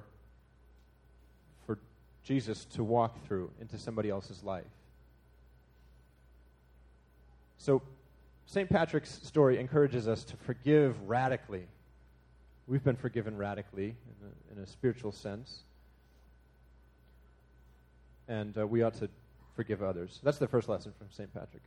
for 1.67 1.81
Jesus 2.23 2.65
to 2.75 2.85
walk 2.85 3.27
through 3.27 3.51
into 3.61 3.77
somebody 3.77 4.09
else's 4.09 4.45
life. 4.45 4.65
So, 7.59 7.83
St. 8.47 8.71
Patrick's 8.71 9.19
story 9.25 9.59
encourages 9.59 10.07
us 10.07 10.23
to 10.23 10.37
forgive 10.37 10.97
radically. 11.09 11.67
We've 12.69 12.85
been 12.85 12.95
forgiven 12.95 13.37
radically 13.37 13.87
in 13.89 14.29
a, 14.29 14.59
in 14.59 14.63
a 14.63 14.67
spiritual 14.69 15.11
sense. 15.11 15.65
And 18.29 18.57
uh, 18.59 18.67
we 18.67 18.83
ought 18.83 18.95
to 18.95 19.09
forgive 19.55 19.83
others. 19.83 20.21
That's 20.23 20.39
the 20.39 20.49
first 20.49 20.69
lesson 20.69 20.93
from 20.99 21.09
St. 21.11 21.33
Patrick. 21.33 21.63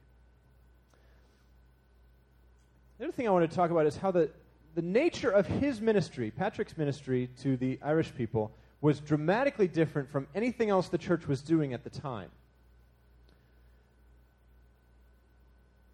The 2.97 3.05
other 3.05 3.14
thing 3.14 3.28
I 3.28 3.32
want 3.32 3.49
to 3.49 3.55
talk 3.55 3.72
about 3.72 3.86
is 3.86 3.95
how 3.95 4.12
the, 4.12 4.30
the 4.76 4.82
nature 4.82 5.30
of 5.30 5.47
his 5.47 5.80
ministry, 5.80 6.32
Patrick's 6.32 6.78
ministry 6.78 7.30
to 7.41 7.55
the 7.55 7.80
Irish 7.82 8.14
people, 8.16 8.51
was 8.82 8.99
dramatically 8.99 9.68
different 9.68 10.10
from 10.10 10.28
anything 10.36 10.70
else 10.70 10.89
the 10.89 10.97
church 10.97 11.28
was 11.28 11.41
doing 11.41 11.74
at 11.74 11.84
the 11.84 11.89
time. 11.89 12.30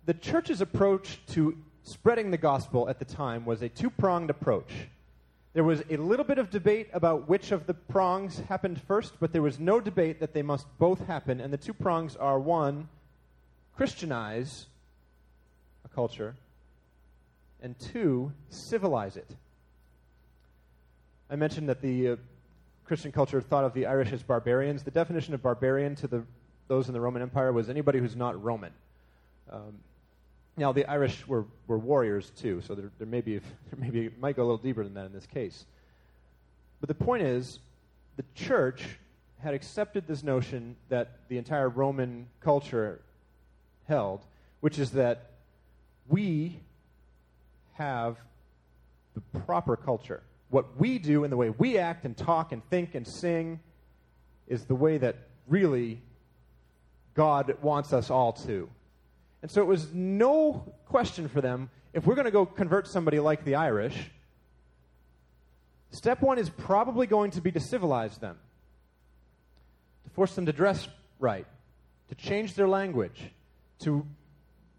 the 0.05 0.13
church's 0.13 0.61
approach 0.61 1.20
to 1.28 1.57
spreading 1.84 2.32
the 2.32 2.38
gospel 2.38 2.88
at 2.89 2.99
the 2.99 3.05
time 3.05 3.45
was 3.45 3.61
a 3.61 3.70
two 3.70 3.89
pronged 3.89 4.30
approach. 4.30 4.72
There 5.56 5.64
was 5.64 5.82
a 5.89 5.95
little 5.95 6.26
bit 6.26 6.38
of 6.38 6.49
debate 6.49 6.89
about 6.91 7.30
which 7.30 7.53
of 7.53 7.66
the 7.66 7.74
prongs 7.74 8.39
happened 8.49 8.82
first, 8.82 9.14
but 9.22 9.32
there 9.32 9.41
was 9.41 9.58
no 9.58 9.80
debate 9.80 10.20
that 10.20 10.34
they 10.34 10.41
must 10.41 10.68
both 10.78 11.08
happen. 11.08 11.39
And 11.39 11.51
the 11.51 11.58
two 11.58 11.74
prongs 11.74 12.18
are 12.18 12.38
one, 12.38 12.89
Christianize 13.78 14.66
a 15.86 15.88
culture, 15.88 16.36
and 17.64 17.80
two, 17.80 18.34
civilize 18.49 19.16
it. 19.16 19.30
I 21.30 21.38
mentioned 21.38 21.70
that 21.70 21.82
the 21.82 22.10
uh, 22.10 22.16
Christian 22.84 23.14
culture 23.14 23.39
thought 23.39 23.64
of 23.64 23.74
the 23.74 23.86
Irish 23.86 24.12
as 24.12 24.22
barbarians. 24.24 24.84
The 24.84 24.91
definition 24.91 25.34
of 25.34 25.41
barbarian 25.41 25.95
to 25.95 26.08
the, 26.08 26.24
those 26.68 26.89
in 26.89 26.93
the 26.93 26.99
Roman 26.99 27.22
Empire 27.22 27.53
was 27.53 27.70
anybody 27.70 27.99
who's 27.99 28.18
not 28.18 28.43
Roman. 28.43 28.74
Um, 29.49 29.80
now, 30.58 30.72
the 30.72 30.86
Irish 30.86 31.28
were, 31.28 31.45
were 31.68 31.78
warriors 31.78 32.32
too, 32.38 32.62
so 32.62 32.76
there, 32.76 32.91
there 32.97 33.08
may 33.08 33.22
be, 33.22 33.38
there 33.72 33.80
may 33.80 33.89
be, 33.89 34.06
it 34.06 34.20
might 34.20 34.36
go 34.36 34.43
a 34.43 34.45
little 34.45 34.58
deeper 34.58 34.84
than 34.84 34.93
that 34.93 35.06
in 35.06 35.14
this 35.14 35.26
case. 35.26 35.66
But 36.80 36.88
the 36.88 36.95
point 36.95 37.24
is, 37.24 37.60
the 38.16 38.24
church 38.34 38.84
had 39.39 39.53
accepted 39.53 40.08
this 40.08 40.24
notion 40.24 40.76
that 40.89 41.20
the 41.28 41.38
entire 41.38 41.68
Roman 41.68 42.28
culture 42.39 43.01
held, 43.88 44.22
which 44.62 44.80
is 44.80 44.91
that 44.91 45.32
we 46.08 46.60
have 47.74 48.18
the 49.14 49.22
proper 49.39 49.76
culture. 49.76 50.24
What 50.49 50.80
we 50.80 50.99
do 50.99 51.24
and 51.24 51.32
the 51.32 51.38
way 51.38 51.49
we 51.49 51.78
act 51.78 52.06
and 52.06 52.16
talk 52.16 52.51
and 52.51 52.64
think 52.70 52.95
and 52.95 53.06
sing 53.06 53.60
is 54.47 54.66
the 54.66 54.76
way 54.76 54.97
that 54.97 55.18
really 55.47 56.01
God 57.14 57.56
wants 57.62 57.93
us 57.93 58.10
all 58.10 58.34
to. 58.34 58.70
And 59.45 59.51
so 59.51 59.61
it 59.61 59.67
was 59.67 59.93
no 59.93 60.73
question 60.87 61.27
for 61.27 61.39
them 61.39 61.69
if 61.93 62.07
we're 62.07 62.15
going 62.15 62.25
to 62.25 62.31
go 62.31 62.47
convert 62.47 62.87
somebody 62.87 63.19
like 63.19 63.45
the 63.45 63.53
Irish, 63.53 64.09
step 65.91 66.19
one 66.23 66.39
is 66.39 66.49
probably 66.49 67.05
going 67.05 67.29
to 67.29 67.41
be 67.41 67.51
to 67.51 67.59
civilize 67.59 68.17
them, 68.17 68.39
to 70.03 70.09
force 70.15 70.33
them 70.33 70.47
to 70.47 70.51
dress 70.51 70.87
right, 71.19 71.45
to 72.09 72.15
change 72.15 72.55
their 72.55 72.67
language, 72.67 73.21
to 73.81 74.07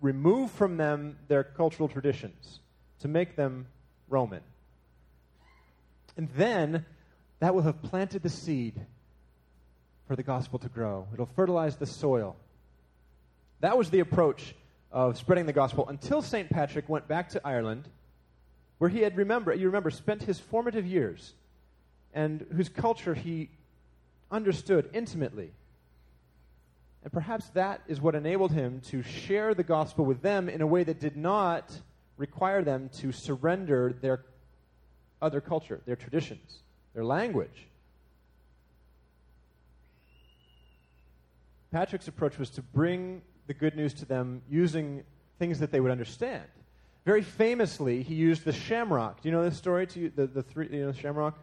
remove 0.01 0.51
from 0.51 0.79
them 0.79 1.17
their 1.29 1.45
cultural 1.45 1.89
traditions, 1.89 2.59
to 3.03 3.07
make 3.07 3.37
them 3.37 3.69
Roman. 4.09 4.43
And 6.17 6.29
then 6.31 6.85
that 7.39 7.55
will 7.55 7.63
have 7.63 7.83
planted 7.83 8.25
the 8.25 8.31
seed 8.31 8.75
for 10.09 10.17
the 10.17 10.25
gospel 10.25 10.59
to 10.59 10.69
grow. 10.69 11.07
It'll 11.15 11.31
fertilize 11.37 11.77
the 11.77 11.87
soil. 11.87 12.35
That 13.61 13.79
was 13.79 13.91
the 13.91 14.01
approach 14.01 14.55
of 14.93 15.17
spreading 15.19 15.47
the 15.47 15.53
gospel 15.53 15.89
until 15.89 16.23
St. 16.23 16.49
Patrick 16.51 16.89
went 16.89 17.09
back 17.09 17.31
to 17.31 17.41
Ireland, 17.45 17.89
where 18.79 18.91
he 18.91 19.01
had, 19.01 19.17
remember, 19.17 19.55
you 19.55 19.67
remember, 19.67 19.91
spent 19.91 20.23
his 20.23 20.39
formative 20.39 20.87
years 20.87 21.33
and 22.13 22.47
whose 22.55 22.69
culture 22.69 23.15
he 23.15 23.51
understood 24.31 24.91
intimately. 24.93 25.51
And 27.03 27.13
perhaps 27.13 27.49
that 27.51 27.83
is 27.87 28.01
what 28.01 28.15
enabled 28.15 28.53
him 28.53 28.81
to 28.87 29.03
share 29.03 29.55
the 29.55 29.63
gospel 29.63 30.05
with 30.05 30.23
them 30.23 30.49
in 30.49 30.61
a 30.61 30.67
way 30.67 30.83
that 30.83 30.99
did 30.99 31.17
not 31.17 31.71
require 32.17 32.63
them 32.63 32.89
to 32.99 33.13
surrender 33.13 33.95
their 34.01 34.25
other 35.23 35.41
culture, 35.41 35.81
their 35.87 35.97
traditions, 35.97 36.59
their 36.95 37.05
language. 37.05 37.69
Patrick's 41.71 42.09
approach 42.09 42.39
was 42.39 42.51
to 42.51 42.63
bring 42.63 43.23
the 43.47 43.55
good 43.55 43.77
news 43.77 43.95
to 43.95 44.05
them 44.05 44.43
using 44.49 45.05
things 45.39 45.59
that 45.61 45.71
they 45.71 45.81
would 45.81 45.91
understand. 45.91 46.45
Very 47.05 47.23
famously, 47.23 48.03
he 48.03 48.15
used 48.15 48.45
the 48.45 48.53
shamrock. 48.53 49.23
Do 49.23 49.29
you 49.29 49.35
know 49.35 49.45
this 49.45 49.57
story? 49.57 49.87
To 49.87 50.11
the, 50.11 50.27
the 50.27 50.43
three, 50.43 50.69
you 50.73 50.81
know, 50.81 50.93
the 50.93 50.99
shamrock 50.99 51.39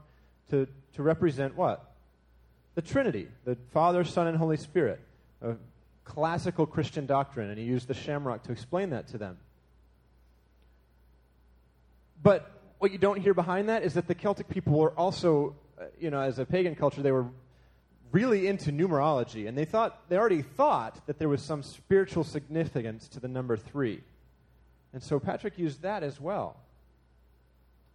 to, 0.50 0.68
to 0.96 1.04
represent 1.04 1.56
what? 1.56 1.92
The 2.76 2.82
Trinity, 2.82 3.28
the 3.46 3.56
Father, 3.72 4.04
Son, 4.04 4.28
and 4.28 4.38
Holy 4.38 4.58
Spirit. 4.58 5.00
A 5.42 5.56
classical 6.04 6.66
Christian 6.66 7.06
doctrine, 7.06 7.50
and 7.50 7.58
he 7.58 7.66
used 7.66 7.88
the 7.88 7.94
shamrock 7.94 8.44
to 8.44 8.52
explain 8.52 8.90
that 8.90 9.08
to 9.10 9.18
them. 9.18 9.38
But 12.22 12.52
what 12.80 12.92
you 12.92 12.98
don't 12.98 13.22
hear 13.22 13.34
behind 13.34 13.70
that 13.70 13.84
is 13.84 13.94
that 13.94 14.08
the 14.08 14.16
Celtic 14.16 14.50
people 14.50 14.74
were 14.74 14.92
also, 14.92 15.56
uh, 15.80 15.86
you 16.00 16.10
know, 16.10 16.20
as 16.20 16.40
a 16.40 16.46
pagan 16.46 16.76
culture, 16.76 17.02
they 17.02 17.12
were 17.12 17.28
really 18.14 18.48
into 18.48 18.72
numerology, 18.72 19.48
and 19.48 19.58
they 19.58 19.66
thought 19.66 20.08
they 20.08 20.18
already 20.18 20.44
thought 20.44 21.06
that 21.08 21.20
there 21.20 21.28
was 21.28 21.42
some 21.42 21.64
spiritual 21.64 22.24
significance 22.24 23.10
to 23.10 23.20
the 23.20 23.28
number 23.28 23.58
three. 23.58 24.02
And 24.94 25.04
so 25.04 25.20
Patrick 25.20 25.58
used 25.58 25.82
that 25.82 26.04
as 26.04 26.22
well. 26.22 26.56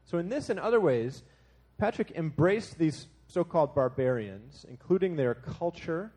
So 0.06 0.18
in 0.18 0.28
this 0.28 0.50
and 0.50 0.58
other 0.58 0.80
ways, 0.80 1.22
Patrick 1.78 2.10
embraced 2.16 2.76
these 2.76 3.06
so-called 3.28 3.74
barbarians, 3.74 4.66
including 4.68 5.14
their 5.14 5.34
culture 5.34 6.10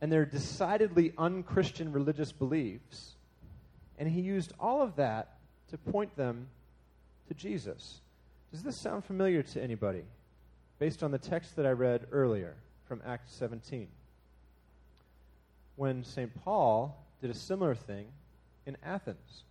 and 0.00 0.12
their 0.12 0.26
decidedly 0.26 1.12
unchristian 1.16 1.92
religious 1.92 2.30
beliefs, 2.30 3.14
and 3.98 4.08
he 4.08 4.20
used 4.20 4.52
all 4.60 4.82
of 4.82 4.96
that 4.96 5.38
to 5.70 5.78
point 5.78 6.14
them 6.16 6.48
to 7.28 7.34
Jesus. 7.34 8.00
Does 8.52 8.62
this 8.62 8.76
sound 8.76 9.04
familiar 9.04 9.42
to 9.42 9.62
anybody? 9.62 10.02
Based 10.78 11.02
on 11.02 11.10
the 11.10 11.18
text 11.18 11.56
that 11.56 11.66
I 11.66 11.72
read 11.72 12.06
earlier 12.12 12.54
from 12.86 13.02
Acts 13.04 13.32
17. 13.34 13.88
When 15.76 16.04
St. 16.04 16.32
Paul 16.44 17.04
did 17.20 17.30
a 17.30 17.34
similar 17.34 17.74
thing 17.74 18.06
in 18.66 18.76
Athens. 18.84 19.44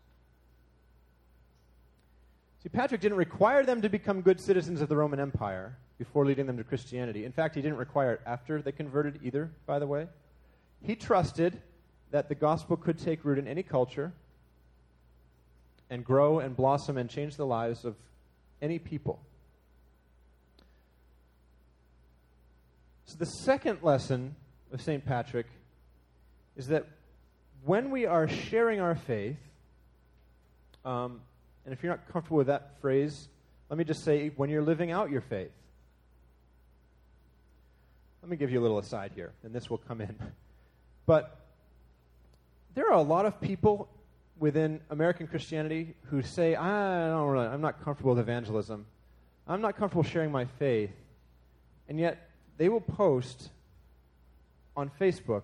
See, 2.64 2.70
Patrick 2.70 3.02
didn't 3.02 3.18
require 3.18 3.64
them 3.64 3.82
to 3.82 3.90
become 3.90 4.22
good 4.22 4.40
citizens 4.40 4.82
of 4.82 4.90
the 4.90 4.96
Roman 4.96 5.20
Empire 5.20 5.78
before 5.98 6.26
leading 6.26 6.46
them 6.46 6.58
to 6.58 6.64
Christianity. 6.64 7.26
In 7.26 7.32
fact, 7.32 7.56
he 7.56 7.62
didn't 7.62 7.78
require 7.78 8.14
it 8.14 8.22
after 8.26 8.62
they 8.62 8.72
converted 8.72 9.20
either, 9.24 9.52
by 9.66 9.80
the 9.80 9.88
way. 9.88 10.08
He 10.82 10.96
trusted 10.96 11.62
that 12.12 12.30
the 12.30 12.36
gospel 12.36 12.78
could 12.78 12.98
take 12.98 13.26
root 13.26 13.38
in 13.38 13.48
any 13.48 13.64
culture 13.64 14.14
and 15.90 16.04
grow 16.04 16.40
and 16.40 16.56
blossom 16.56 16.98
and 16.98 17.10
change 17.10 17.36
the 17.36 17.46
lives 17.46 17.86
of 17.86 17.96
any 18.62 18.80
people. 18.80 19.20
So, 23.08 23.16
the 23.18 23.26
second 23.26 23.80
lesson 23.84 24.36
of 24.72 24.82
St. 24.82 25.04
Patrick 25.06 25.48
is 26.58 26.68
that 26.68 26.86
when 27.64 27.90
we 27.90 28.06
are 28.06 28.28
sharing 28.28 28.82
our 28.82 28.96
faith, 28.96 29.38
um, 30.84 31.22
and 31.64 31.74
if 31.74 31.82
you're 31.82 31.92
not 31.92 32.06
comfortable 32.12 32.38
with 32.38 32.48
that 32.48 32.80
phrase, 32.82 33.30
let 33.70 33.78
me 33.78 33.86
just 33.86 34.04
say 34.04 34.30
when 34.36 34.50
you're 34.50 34.62
living 34.62 34.92
out 34.92 35.10
your 35.10 35.22
faith. 35.22 35.52
Let 38.22 38.30
me 38.30 38.36
give 38.36 38.52
you 38.52 38.60
a 38.60 38.64
little 38.64 38.78
aside 38.78 39.12
here, 39.16 39.32
and 39.42 39.54
this 39.54 39.70
will 39.70 39.80
come 39.80 40.02
in. 40.02 40.16
But 41.06 41.40
there 42.76 42.86
are 42.88 42.98
a 42.98 43.02
lot 43.02 43.26
of 43.26 43.40
people 43.40 43.88
within 44.38 44.82
American 44.90 45.26
Christianity 45.26 45.96
who 46.10 46.22
say, 46.22 46.54
I 46.54 47.08
don't 47.08 47.30
really, 47.30 47.48
I'm 47.48 47.62
not 47.62 47.82
comfortable 47.82 48.12
with 48.12 48.20
evangelism. 48.20 48.86
I'm 49.48 49.62
not 49.62 49.78
comfortable 49.78 50.04
sharing 50.04 50.34
my 50.34 50.44
faith. 50.60 50.92
And 51.88 51.98
yet, 51.98 52.28
they 52.58 52.70
will 52.70 52.82
post 52.82 53.50
on 54.76 54.92
Facebook 55.00 55.44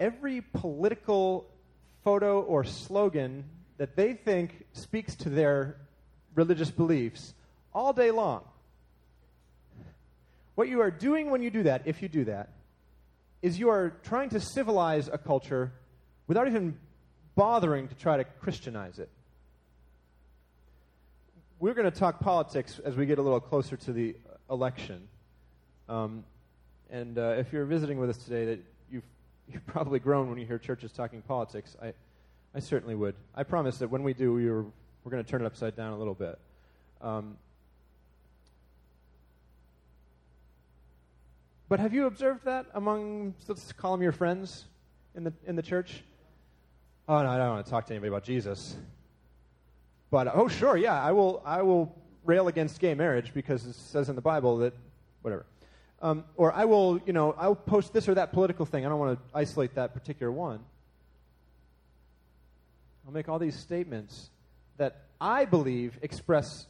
every 0.00 0.40
political 0.40 1.46
photo 2.02 2.40
or 2.42 2.64
slogan 2.64 3.44
that 3.78 3.96
they 3.96 4.12
think 4.12 4.64
speaks 4.72 5.14
to 5.16 5.30
their 5.30 5.76
religious 6.34 6.70
beliefs 6.70 7.32
all 7.72 7.92
day 7.92 8.10
long. 8.10 8.42
What 10.54 10.68
you 10.68 10.80
are 10.80 10.90
doing 10.90 11.30
when 11.30 11.42
you 11.42 11.50
do 11.50 11.64
that, 11.64 11.82
if 11.84 12.02
you 12.02 12.08
do 12.08 12.24
that, 12.24 12.50
is 13.42 13.58
you 13.58 13.68
are 13.68 13.90
trying 14.04 14.30
to 14.30 14.40
civilize 14.40 15.08
a 15.08 15.18
culture 15.18 15.72
without 16.26 16.46
even 16.46 16.78
bothering 17.34 17.88
to 17.88 17.94
try 17.94 18.16
to 18.16 18.24
Christianize 18.24 18.98
it. 18.98 19.10
We're 21.58 21.74
going 21.74 21.90
to 21.90 21.98
talk 21.98 22.20
politics 22.20 22.78
as 22.84 22.94
we 22.94 23.06
get 23.06 23.18
a 23.18 23.22
little 23.22 23.40
closer 23.40 23.76
to 23.76 23.92
the 23.92 24.16
election. 24.50 25.08
Um, 25.88 26.24
and 26.90 27.18
uh, 27.18 27.34
if 27.38 27.52
you're 27.52 27.64
visiting 27.64 27.98
with 27.98 28.10
us 28.10 28.18
today, 28.18 28.44
that 28.46 28.60
you've, 28.90 29.04
you've 29.52 29.66
probably 29.66 29.98
grown 29.98 30.28
when 30.28 30.38
you 30.38 30.46
hear 30.46 30.58
churches 30.58 30.92
talking 30.92 31.22
politics. 31.22 31.76
I, 31.82 31.92
I 32.54 32.60
certainly 32.60 32.94
would. 32.94 33.14
I 33.34 33.42
promise 33.42 33.78
that 33.78 33.88
when 33.88 34.02
we 34.02 34.14
do, 34.14 34.32
we 34.32 34.48
are, 34.48 34.62
we're 34.62 35.10
going 35.10 35.24
to 35.24 35.30
turn 35.30 35.42
it 35.42 35.46
upside 35.46 35.76
down 35.76 35.92
a 35.92 35.98
little 35.98 36.14
bit. 36.14 36.38
Um, 37.00 37.36
but 41.68 41.80
have 41.80 41.92
you 41.92 42.06
observed 42.06 42.44
that 42.44 42.66
among, 42.74 43.34
let's 43.48 43.72
call 43.72 43.92
them 43.92 44.02
your 44.02 44.12
friends 44.12 44.64
in 45.14 45.24
the, 45.24 45.32
in 45.46 45.56
the 45.56 45.62
church? 45.62 46.02
Oh 47.06 47.22
no, 47.22 47.28
I 47.28 47.36
don't 47.36 47.50
want 47.50 47.66
to 47.66 47.70
talk 47.70 47.86
to 47.86 47.92
anybody 47.92 48.08
about 48.08 48.24
Jesus. 48.24 48.76
But 50.10 50.28
oh 50.32 50.48
sure, 50.48 50.76
yeah, 50.76 51.02
I 51.02 51.12
will. 51.12 51.42
I 51.44 51.60
will 51.62 51.94
rail 52.24 52.48
against 52.48 52.80
gay 52.80 52.94
marriage 52.94 53.34
because 53.34 53.66
it 53.66 53.74
says 53.74 54.08
in 54.08 54.14
the 54.14 54.22
Bible 54.22 54.58
that 54.58 54.72
whatever. 55.20 55.44
Um, 56.04 56.24
or 56.36 56.52
I 56.52 56.66
will, 56.66 57.00
you 57.06 57.14
know, 57.14 57.34
I'll 57.38 57.54
post 57.54 57.94
this 57.94 58.10
or 58.10 58.14
that 58.16 58.30
political 58.34 58.66
thing. 58.66 58.84
I 58.84 58.90
don't 58.90 58.98
want 58.98 59.18
to 59.18 59.24
isolate 59.34 59.76
that 59.76 59.94
particular 59.94 60.30
one. 60.30 60.60
I'll 63.06 63.12
make 63.12 63.30
all 63.30 63.38
these 63.38 63.58
statements 63.58 64.28
that 64.76 65.04
I 65.18 65.46
believe 65.46 65.98
express 66.02 66.66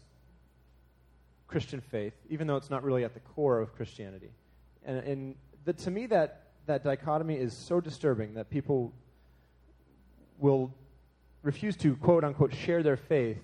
Christian 1.48 1.80
faith, 1.80 2.14
even 2.30 2.46
though 2.46 2.54
it's 2.54 2.70
not 2.70 2.84
really 2.84 3.02
at 3.02 3.14
the 3.14 3.20
core 3.20 3.58
of 3.58 3.74
Christianity. 3.74 4.30
And, 4.84 4.98
and 4.98 5.34
the, 5.64 5.72
to 5.72 5.90
me, 5.90 6.06
that 6.06 6.42
that 6.66 6.84
dichotomy 6.84 7.34
is 7.34 7.56
so 7.56 7.80
disturbing 7.80 8.34
that 8.34 8.50
people 8.50 8.92
will 10.38 10.72
refuse 11.42 11.76
to 11.78 11.96
quote 11.96 12.22
unquote 12.22 12.54
share 12.54 12.84
their 12.84 12.96
faith, 12.96 13.42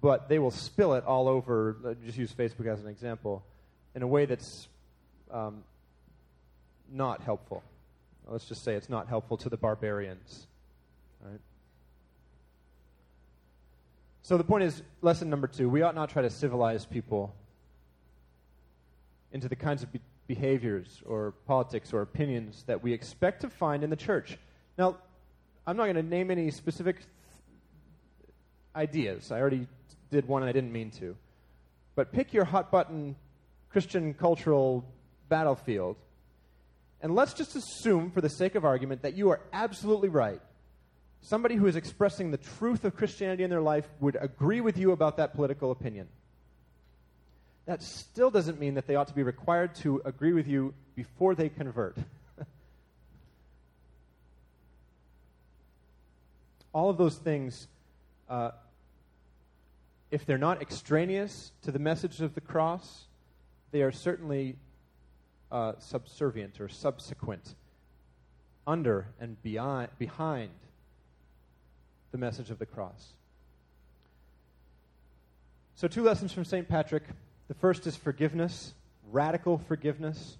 but 0.00 0.28
they 0.28 0.40
will 0.40 0.50
spill 0.50 0.94
it 0.94 1.04
all 1.04 1.28
over. 1.28 1.76
uh, 1.86 1.94
Just 2.04 2.18
use 2.18 2.32
Facebook 2.32 2.66
as 2.66 2.80
an 2.80 2.88
example, 2.88 3.44
in 3.94 4.02
a 4.02 4.06
way 4.06 4.26
that's 4.26 4.66
um, 5.32 5.64
not 6.90 7.22
helpful. 7.22 7.62
Let's 8.28 8.44
just 8.44 8.62
say 8.62 8.74
it's 8.74 8.88
not 8.88 9.08
helpful 9.08 9.36
to 9.38 9.48
the 9.48 9.56
barbarians. 9.56 10.46
Right? 11.20 11.40
So 14.22 14.36
the 14.36 14.44
point 14.44 14.64
is, 14.64 14.82
lesson 15.00 15.28
number 15.28 15.48
two: 15.48 15.68
we 15.68 15.82
ought 15.82 15.94
not 15.94 16.10
try 16.10 16.22
to 16.22 16.30
civilize 16.30 16.86
people 16.86 17.34
into 19.32 19.48
the 19.48 19.56
kinds 19.56 19.82
of 19.82 19.92
be- 19.92 20.00
behaviors 20.28 21.02
or 21.06 21.32
politics 21.46 21.92
or 21.92 22.02
opinions 22.02 22.64
that 22.66 22.82
we 22.82 22.92
expect 22.92 23.40
to 23.40 23.50
find 23.50 23.82
in 23.82 23.90
the 23.90 23.96
church. 23.96 24.38
Now, 24.78 24.96
I'm 25.66 25.76
not 25.76 25.84
going 25.84 25.96
to 25.96 26.02
name 26.02 26.30
any 26.30 26.50
specific 26.50 26.96
th- 26.96 27.08
ideas. 28.76 29.32
I 29.32 29.40
already 29.40 29.66
did 30.10 30.28
one 30.28 30.42
and 30.42 30.48
I 30.48 30.52
didn't 30.52 30.72
mean 30.72 30.90
to. 30.92 31.16
But 31.94 32.12
pick 32.12 32.32
your 32.32 32.44
hot 32.44 32.70
button 32.70 33.16
Christian 33.70 34.14
cultural 34.14 34.84
battlefield, 35.28 35.96
and 37.02 37.14
let's 37.14 37.34
just 37.34 37.56
assume, 37.56 38.10
for 38.10 38.20
the 38.20 38.30
sake 38.30 38.54
of 38.54 38.64
argument, 38.64 39.02
that 39.02 39.14
you 39.14 39.30
are 39.30 39.40
absolutely 39.52 40.08
right. 40.08 40.40
Somebody 41.20 41.56
who 41.56 41.66
is 41.66 41.74
expressing 41.76 42.30
the 42.30 42.36
truth 42.36 42.84
of 42.84 42.96
Christianity 42.96 43.42
in 43.42 43.50
their 43.50 43.60
life 43.60 43.88
would 44.00 44.16
agree 44.20 44.60
with 44.60 44.78
you 44.78 44.92
about 44.92 45.16
that 45.16 45.34
political 45.34 45.72
opinion. 45.72 46.06
That 47.66 47.82
still 47.82 48.30
doesn't 48.30 48.60
mean 48.60 48.74
that 48.74 48.86
they 48.86 48.94
ought 48.96 49.08
to 49.08 49.14
be 49.14 49.22
required 49.22 49.74
to 49.76 50.00
agree 50.04 50.32
with 50.32 50.46
you 50.46 50.74
before 50.94 51.34
they 51.34 51.48
convert. 51.48 51.96
All 56.72 56.88
of 56.90 56.98
those 56.98 57.16
things, 57.16 57.68
uh, 58.28 58.50
if 60.10 60.26
they're 60.26 60.38
not 60.38 60.60
extraneous 60.60 61.52
to 61.62 61.70
the 61.70 61.78
message 61.78 62.20
of 62.20 62.34
the 62.34 62.40
cross, 62.40 63.04
they 63.70 63.82
are 63.82 63.92
certainly 63.92 64.56
uh, 65.52 65.74
subservient 65.78 66.60
or 66.60 66.68
subsequent, 66.68 67.54
under 68.66 69.06
and 69.20 69.40
beyond, 69.42 69.88
behind 69.98 70.50
the 72.10 72.18
message 72.18 72.50
of 72.50 72.58
the 72.58 72.66
cross. 72.66 73.12
So, 75.74 75.88
two 75.88 76.02
lessons 76.02 76.32
from 76.32 76.44
St. 76.44 76.68
Patrick. 76.68 77.04
The 77.48 77.54
first 77.54 77.86
is 77.86 77.96
forgiveness, 77.96 78.72
radical 79.10 79.58
forgiveness. 79.58 80.38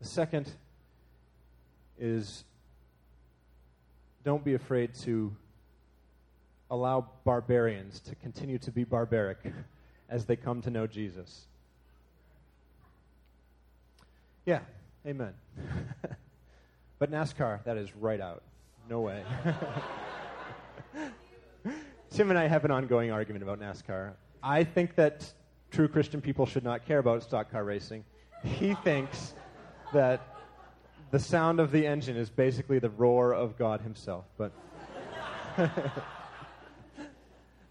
The 0.00 0.08
second 0.08 0.50
is 1.98 2.44
don't 4.24 4.44
be 4.44 4.54
afraid 4.54 4.94
to 5.02 5.34
allow 6.70 7.06
barbarians 7.24 8.00
to 8.00 8.14
continue 8.16 8.58
to 8.58 8.70
be 8.70 8.84
barbaric 8.84 9.38
as 10.08 10.26
they 10.26 10.36
come 10.36 10.60
to 10.62 10.70
know 10.70 10.86
Jesus. 10.86 11.46
Yeah, 14.46 14.60
amen. 15.06 15.34
but 16.98 17.10
NASCAR, 17.10 17.64
that 17.64 17.76
is 17.76 17.94
right 17.96 18.20
out. 18.20 18.42
No 18.88 19.00
way. 19.00 19.22
Tim 22.10 22.30
and 22.30 22.38
I 22.38 22.46
have 22.46 22.64
an 22.64 22.70
ongoing 22.70 23.10
argument 23.10 23.42
about 23.42 23.58
NASCAR. 23.58 24.12
I 24.42 24.62
think 24.62 24.94
that 24.96 25.32
true 25.70 25.88
Christian 25.88 26.20
people 26.20 26.46
should 26.46 26.62
not 26.62 26.86
care 26.86 26.98
about 26.98 27.22
stock 27.22 27.50
car 27.50 27.64
racing. 27.64 28.04
He 28.44 28.74
thinks 28.74 29.32
that 29.94 30.20
the 31.10 31.18
sound 31.18 31.60
of 31.60 31.72
the 31.72 31.86
engine 31.86 32.16
is 32.16 32.28
basically 32.28 32.78
the 32.78 32.90
roar 32.90 33.32
of 33.32 33.56
God 33.56 33.80
Himself. 33.80 34.26
But 34.36 34.52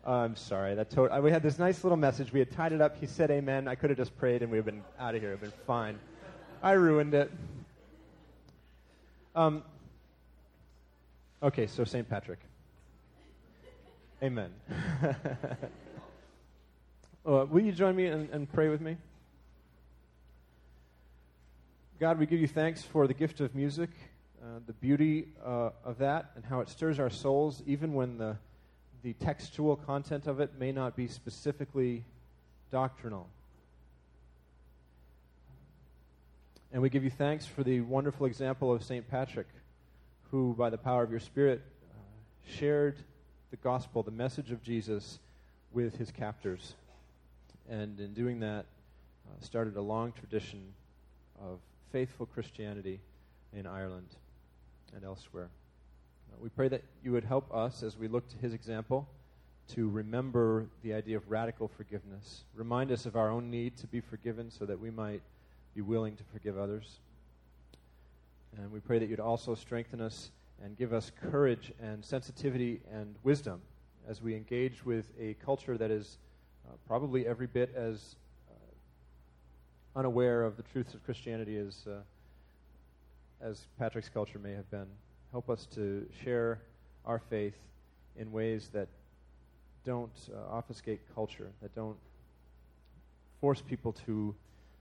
I'm 0.05 0.35
sorry. 0.35 0.75
That 0.75 1.21
we 1.21 1.29
had 1.29 1.43
this 1.43 1.59
nice 1.59 1.83
little 1.83 1.97
message. 1.97 2.33
We 2.33 2.39
had 2.39 2.51
tied 2.51 2.73
it 2.73 2.81
up. 2.81 2.99
He 2.99 3.05
said 3.05 3.29
Amen. 3.29 3.67
I 3.67 3.75
could 3.75 3.91
have 3.91 3.97
just 3.97 4.17
prayed 4.17 4.41
and 4.41 4.51
we 4.51 4.57
would 4.57 4.65
have 4.65 4.73
been 4.73 4.83
out 4.99 5.13
of 5.13 5.21
here. 5.21 5.31
Would 5.31 5.41
have 5.41 5.51
been 5.51 5.65
fine. 5.65 5.99
I 6.63 6.71
ruined 6.71 7.13
it. 7.13 7.29
Um, 9.35 9.63
okay, 11.43 11.67
so 11.67 11.83
St. 11.83 12.09
Patrick. 12.09 12.39
Amen. 14.23 14.49
uh, 17.25 17.45
will 17.49 17.59
you 17.59 17.73
join 17.73 17.97
me 17.97 18.05
and, 18.07 18.29
and 18.29 18.49
pray 18.49 18.69
with 18.69 18.79
me? 18.79 18.95
God, 21.99 22.17
we 22.17 22.25
give 22.25 22.39
you 22.39 22.47
thanks 22.47 22.81
for 22.81 23.07
the 23.07 23.13
gift 23.13 23.41
of 23.41 23.53
music, 23.53 23.89
uh, 24.41 24.59
the 24.65 24.71
beauty 24.71 25.27
uh, 25.45 25.71
of 25.83 25.97
that, 25.97 26.31
and 26.37 26.45
how 26.45 26.61
it 26.61 26.69
stirs 26.69 26.97
our 26.97 27.09
souls, 27.09 27.61
even 27.67 27.93
when 27.93 28.17
the, 28.17 28.37
the 29.03 29.11
textual 29.13 29.75
content 29.75 30.27
of 30.27 30.39
it 30.39 30.51
may 30.57 30.71
not 30.71 30.95
be 30.95 31.09
specifically 31.09 32.05
doctrinal. 32.71 33.27
And 36.73 36.81
we 36.81 36.89
give 36.89 37.03
you 37.03 37.11
thanks 37.11 37.45
for 37.45 37.63
the 37.63 37.81
wonderful 37.81 38.25
example 38.25 38.73
of 38.73 38.83
St. 38.83 39.07
Patrick, 39.07 39.45
who, 40.31 40.55
by 40.57 40.71
the 40.71 40.77
power 40.77 41.03
of 41.03 41.11
your 41.11 41.19
Spirit, 41.19 41.61
uh, 41.91 42.57
shared 42.57 42.97
the 43.51 43.57
gospel, 43.57 44.01
the 44.01 44.09
message 44.09 44.51
of 44.51 44.63
Jesus, 44.63 45.19
with 45.71 45.95
his 45.97 46.09
captors. 46.09 46.73
And 47.69 47.99
in 47.99 48.15
doing 48.15 48.39
that, 48.39 48.65
uh, 49.27 49.45
started 49.45 49.77
a 49.77 49.81
long 49.81 50.13
tradition 50.13 50.73
of 51.39 51.59
faithful 51.91 52.25
Christianity 52.25 52.99
in 53.55 53.67
Ireland 53.67 54.07
and 54.95 55.05
elsewhere. 55.05 55.49
Uh, 56.31 56.37
we 56.41 56.49
pray 56.49 56.69
that 56.69 56.81
you 57.03 57.11
would 57.11 57.23
help 57.23 57.53
us 57.53 57.83
as 57.83 57.99
we 57.99 58.07
look 58.07 58.27
to 58.29 58.37
his 58.37 58.55
example 58.55 59.07
to 59.75 59.89
remember 59.89 60.65
the 60.81 60.95
idea 60.95 61.17
of 61.17 61.29
radical 61.29 61.67
forgiveness. 61.67 62.45
Remind 62.55 62.91
us 62.91 63.05
of 63.05 63.15
our 63.15 63.29
own 63.29 63.51
need 63.51 63.77
to 63.77 63.85
be 63.85 64.01
forgiven 64.01 64.49
so 64.49 64.65
that 64.65 64.79
we 64.79 64.89
might 64.89 65.21
be 65.75 65.81
willing 65.81 66.15
to 66.15 66.23
forgive 66.31 66.57
others. 66.57 66.99
And 68.57 68.71
we 68.71 68.79
pray 68.79 68.99
that 68.99 69.09
you'd 69.09 69.19
also 69.19 69.55
strengthen 69.55 69.99
us 70.01 70.31
and 70.63 70.77
give 70.77 70.93
us 70.93 71.11
courage 71.29 71.71
and 71.81 72.03
sensitivity 72.05 72.81
and 72.91 73.15
wisdom 73.23 73.61
as 74.07 74.21
we 74.21 74.35
engage 74.35 74.85
with 74.85 75.07
a 75.19 75.35
culture 75.45 75.77
that 75.77 75.91
is 75.91 76.17
uh, 76.67 76.73
probably 76.87 77.25
every 77.25 77.47
bit 77.47 77.73
as 77.75 78.15
uh, 78.49 79.99
unaware 79.99 80.43
of 80.43 80.55
the 80.57 80.63
truths 80.63 80.93
of 80.93 81.03
Christianity 81.03 81.57
as, 81.57 81.85
uh, 81.87 82.01
as 83.41 83.67
Patrick's 83.79 84.09
culture 84.09 84.39
may 84.39 84.51
have 84.51 84.69
been. 84.69 84.87
Help 85.31 85.49
us 85.49 85.65
to 85.73 86.05
share 86.23 86.59
our 87.05 87.19
faith 87.19 87.57
in 88.17 88.31
ways 88.31 88.69
that 88.73 88.87
don't 89.83 90.29
uh, 90.31 90.53
obfuscate 90.53 91.01
culture, 91.15 91.49
that 91.61 91.73
don't 91.75 91.97
force 93.41 93.61
people 93.61 93.91
to 93.91 94.33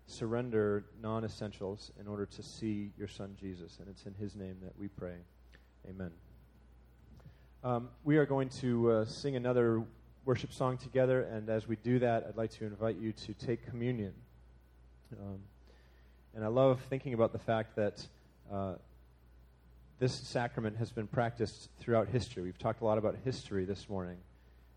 surrender 0.07 0.85
non 1.01 1.25
essentials 1.25 1.91
in 2.01 2.07
order 2.07 2.27
to 2.27 2.43
see 2.43 2.91
your 2.99 3.09
son 3.09 3.37
Jesus. 3.41 3.79
And 3.79 3.89
it's 3.89 4.05
in 4.07 4.15
his 4.15 4.37
name 4.37 4.57
that 4.63 4.79
we 4.79 4.89
pray. 4.89 5.17
Amen. 5.89 6.11
Um, 7.65 7.89
we 8.05 8.17
are 8.17 8.27
going 8.27 8.49
to 8.61 8.91
uh, 8.91 9.05
sing 9.05 9.37
another 9.37 9.83
worship 10.25 10.53
song 10.53 10.79
together, 10.79 11.23
and 11.23 11.49
as 11.49 11.67
we 11.67 11.77
do 11.77 11.99
that, 12.01 12.25
I'd 12.29 12.37
like 12.37 12.51
to 12.53 12.65
invite 12.65 12.97
you 12.97 13.13
to 13.13 13.35
take 13.35 13.67
communion. 13.67 14.13
Um, 15.21 15.39
and 16.35 16.45
I 16.45 16.49
love 16.49 16.81
thinking 16.89 17.15
about 17.15 17.33
the 17.33 17.39
fact 17.39 17.77
that 17.77 18.05
uh, 18.53 18.75
this 19.99 20.13
sacrament 20.13 20.77
has 20.79 20.91
been 20.91 21.07
practiced 21.07 21.69
throughout 21.79 22.09
history. 22.09 22.43
We've 22.43 22.59
talked 22.59 22.81
a 22.81 22.85
lot 22.85 22.99
about 22.99 23.17
history 23.25 23.65
this 23.65 23.89
morning, 23.89 24.17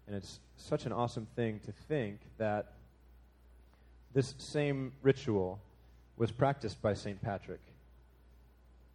and 0.05 0.15
it's 0.15 0.39
such 0.57 0.85
an 0.85 0.91
awesome 0.91 1.25
thing 1.35 1.59
to 1.65 1.71
think 1.87 2.19
that 2.37 2.73
this 4.15 4.33
same 4.37 4.93
ritual 5.03 5.59
was 6.15 6.31
practiced 6.31 6.81
by 6.81 6.93
St. 6.93 7.21
Patrick. 7.21 7.59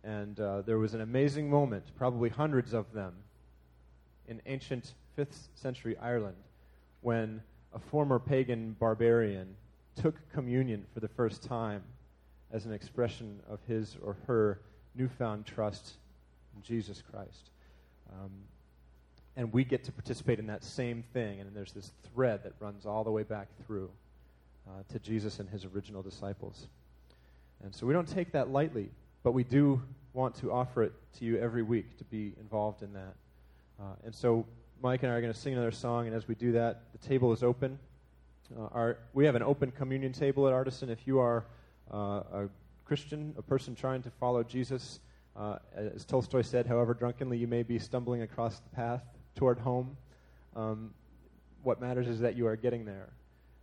And 0.02 0.40
uh, 0.40 0.62
there 0.62 0.78
was 0.78 0.94
an 0.94 1.02
amazing 1.02 1.50
moment, 1.50 1.84
probably 1.98 2.30
hundreds 2.30 2.72
of 2.72 2.90
them, 2.94 3.12
in 4.28 4.40
ancient 4.46 4.94
5th 5.18 5.48
century 5.54 5.94
Ireland 6.00 6.38
when 7.02 7.42
a 7.74 7.78
former 7.78 8.18
pagan 8.18 8.74
barbarian 8.80 9.54
took 9.94 10.14
communion 10.32 10.86
for 10.94 11.00
the 11.00 11.08
first 11.08 11.42
time 11.42 11.82
as 12.50 12.64
an 12.64 12.72
expression 12.72 13.40
of 13.46 13.58
his 13.68 13.98
or 14.02 14.16
her 14.26 14.62
newfound 14.94 15.44
trust 15.44 15.96
in 16.56 16.62
Jesus 16.62 17.02
Christ. 17.12 17.50
Um, 18.10 18.30
and 19.36 19.52
we 19.52 19.64
get 19.64 19.84
to 19.84 19.92
participate 19.92 20.38
in 20.38 20.46
that 20.46 20.64
same 20.64 21.04
thing, 21.12 21.40
and 21.40 21.54
there's 21.54 21.72
this 21.72 21.92
thread 22.14 22.42
that 22.44 22.54
runs 22.58 22.86
all 22.86 23.04
the 23.04 23.10
way 23.10 23.22
back 23.22 23.48
through 23.66 23.90
uh, 24.68 24.82
to 24.92 24.98
Jesus 24.98 25.40
and 25.40 25.48
his 25.48 25.64
original 25.64 26.02
disciples. 26.02 26.68
And 27.62 27.74
so 27.74 27.86
we 27.86 27.92
don't 27.92 28.08
take 28.08 28.32
that 28.32 28.50
lightly, 28.50 28.90
but 29.22 29.32
we 29.32 29.44
do 29.44 29.82
want 30.12 30.34
to 30.36 30.50
offer 30.50 30.82
it 30.82 30.92
to 31.18 31.24
you 31.24 31.38
every 31.38 31.62
week 31.62 31.96
to 31.98 32.04
be 32.04 32.32
involved 32.40 32.82
in 32.82 32.92
that. 32.94 33.14
Uh, 33.78 33.84
and 34.04 34.14
so 34.14 34.46
Mike 34.82 35.02
and 35.02 35.12
I 35.12 35.16
are 35.16 35.20
going 35.20 35.32
to 35.32 35.38
sing 35.38 35.52
another 35.52 35.70
song, 35.70 36.06
and 36.06 36.16
as 36.16 36.26
we 36.26 36.34
do 36.34 36.52
that, 36.52 36.82
the 36.92 37.06
table 37.06 37.32
is 37.32 37.42
open. 37.42 37.78
Uh, 38.58 38.64
our, 38.72 38.98
we 39.12 39.26
have 39.26 39.34
an 39.34 39.42
open 39.42 39.70
communion 39.70 40.12
table 40.12 40.46
at 40.46 40.52
Artisan. 40.52 40.90
If 40.90 41.06
you 41.06 41.18
are 41.18 41.44
uh, 41.92 41.96
a 41.96 42.48
Christian, 42.84 43.34
a 43.38 43.42
person 43.42 43.74
trying 43.74 44.02
to 44.02 44.10
follow 44.10 44.42
Jesus. 44.42 45.00
Uh, 45.36 45.58
as 45.74 46.04
Tolstoy 46.04 46.42
said, 46.42 46.66
however 46.66 46.92
drunkenly 46.92 47.38
you 47.38 47.46
may 47.46 47.62
be 47.62 47.78
stumbling 47.78 48.22
across 48.22 48.58
the 48.58 48.68
path 48.70 49.02
toward 49.36 49.58
home, 49.58 49.96
um, 50.56 50.92
what 51.62 51.80
matters 51.80 52.08
is 52.08 52.18
that 52.20 52.36
you 52.36 52.46
are 52.46 52.56
getting 52.56 52.84
there. 52.84 53.10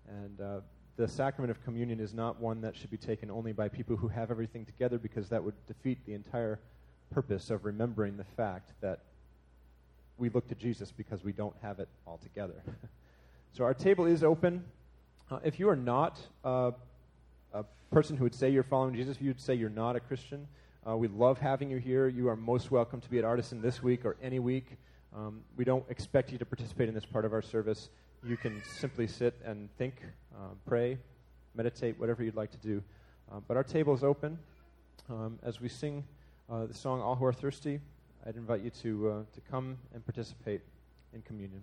And 0.08 0.40
uh, 0.40 0.60
the 0.98 1.08
sacrament 1.08 1.52
of 1.52 1.64
communion 1.64 2.00
is 2.00 2.14
not 2.14 2.42
one 2.42 2.60
that 2.62 2.76
should 2.76 2.90
be 2.90 2.98
taken 2.98 3.30
only 3.30 3.52
by 3.52 3.70
people 3.70 3.96
who 3.96 4.08
have 4.08 4.32
everything 4.32 4.66
together 4.66 4.98
because 4.98 5.30
that 5.30 5.44
would 5.44 5.54
defeat 5.68 6.00
the 6.08 6.14
entire 6.14 6.60
purpose 7.12 7.52
of 7.52 7.66
remembering 7.66 8.18
the 8.18 8.24
fact 8.24 8.72
that 8.82 9.02
we 10.18 10.30
look 10.30 10.48
to 10.48 10.56
Jesus 10.56 10.92
because 10.92 11.24
we 11.24 11.32
don't 11.32 11.56
have 11.62 11.80
it 11.80 11.88
all 12.08 12.18
together. 12.18 12.56
so 13.54 13.64
our 13.64 13.76
table 13.76 14.08
is 14.08 14.24
open. 14.24 14.64
Uh, 15.30 15.38
if 15.44 15.60
you 15.60 15.70
are 15.70 15.76
not 15.76 16.20
uh, 16.44 16.72
a 17.54 17.64
person 17.92 18.18
who 18.18 18.24
would 18.24 18.34
say 18.34 18.50
you're 18.50 18.64
following 18.64 18.96
Jesus, 18.96 19.18
if 19.18 19.22
you 19.22 19.30
would 19.30 19.40
say 19.40 19.54
you're 19.54 19.70
not 19.70 19.96
a 19.96 20.00
Christian, 20.00 20.48
uh, 20.88 20.98
we 20.98 21.08
love 21.08 21.38
having 21.38 21.70
you 21.70 21.78
here. 21.78 22.08
You 22.08 22.28
are 22.28 22.36
most 22.36 22.72
welcome 22.72 23.02
to 23.02 23.10
be 23.10 23.20
at 23.20 23.26
Artisan 23.26 23.62
this 23.62 23.84
week 23.84 24.04
or 24.04 24.18
any 24.22 24.40
week. 24.40 24.78
Um, 25.16 25.42
we 25.56 25.64
don't 25.64 25.86
expect 25.90 26.32
you 26.32 26.40
to 26.40 26.46
participate 26.46 26.90
in 26.90 26.96
this 26.96 27.06
part 27.06 27.24
of 27.24 27.34
our 27.34 27.42
service. 27.44 27.90
You 28.26 28.36
can 28.36 28.62
simply 28.80 29.08
sit 29.08 29.36
and 29.46 29.70
think, 29.78 30.02
uh, 30.36 30.56
pray, 30.66 30.98
meditate, 31.56 32.00
whatever 32.00 32.24
you'd 32.24 32.36
like 32.36 32.52
to 32.52 32.58
do. 32.58 32.84
Uh, 33.32 33.40
but 33.48 33.58
our 33.58 33.64
table 33.64 33.94
is 33.94 34.04
open. 34.04 34.38
Um, 35.10 35.40
as 35.44 35.62
we 35.62 35.70
sing 35.70 36.04
uh, 36.50 36.66
the 36.66 36.74
song 36.74 37.02
All 37.02 37.16
Who 37.16 37.26
Are 37.26 37.34
Thirsty, 37.34 37.80
I'd 38.26 38.36
invite 38.36 38.62
you 38.62 38.72
to, 38.82 39.10
uh, 39.10 39.14
to 39.34 39.42
come 39.50 39.78
and 39.94 40.04
participate 40.06 40.62
in 41.14 41.22
communion. 41.22 41.62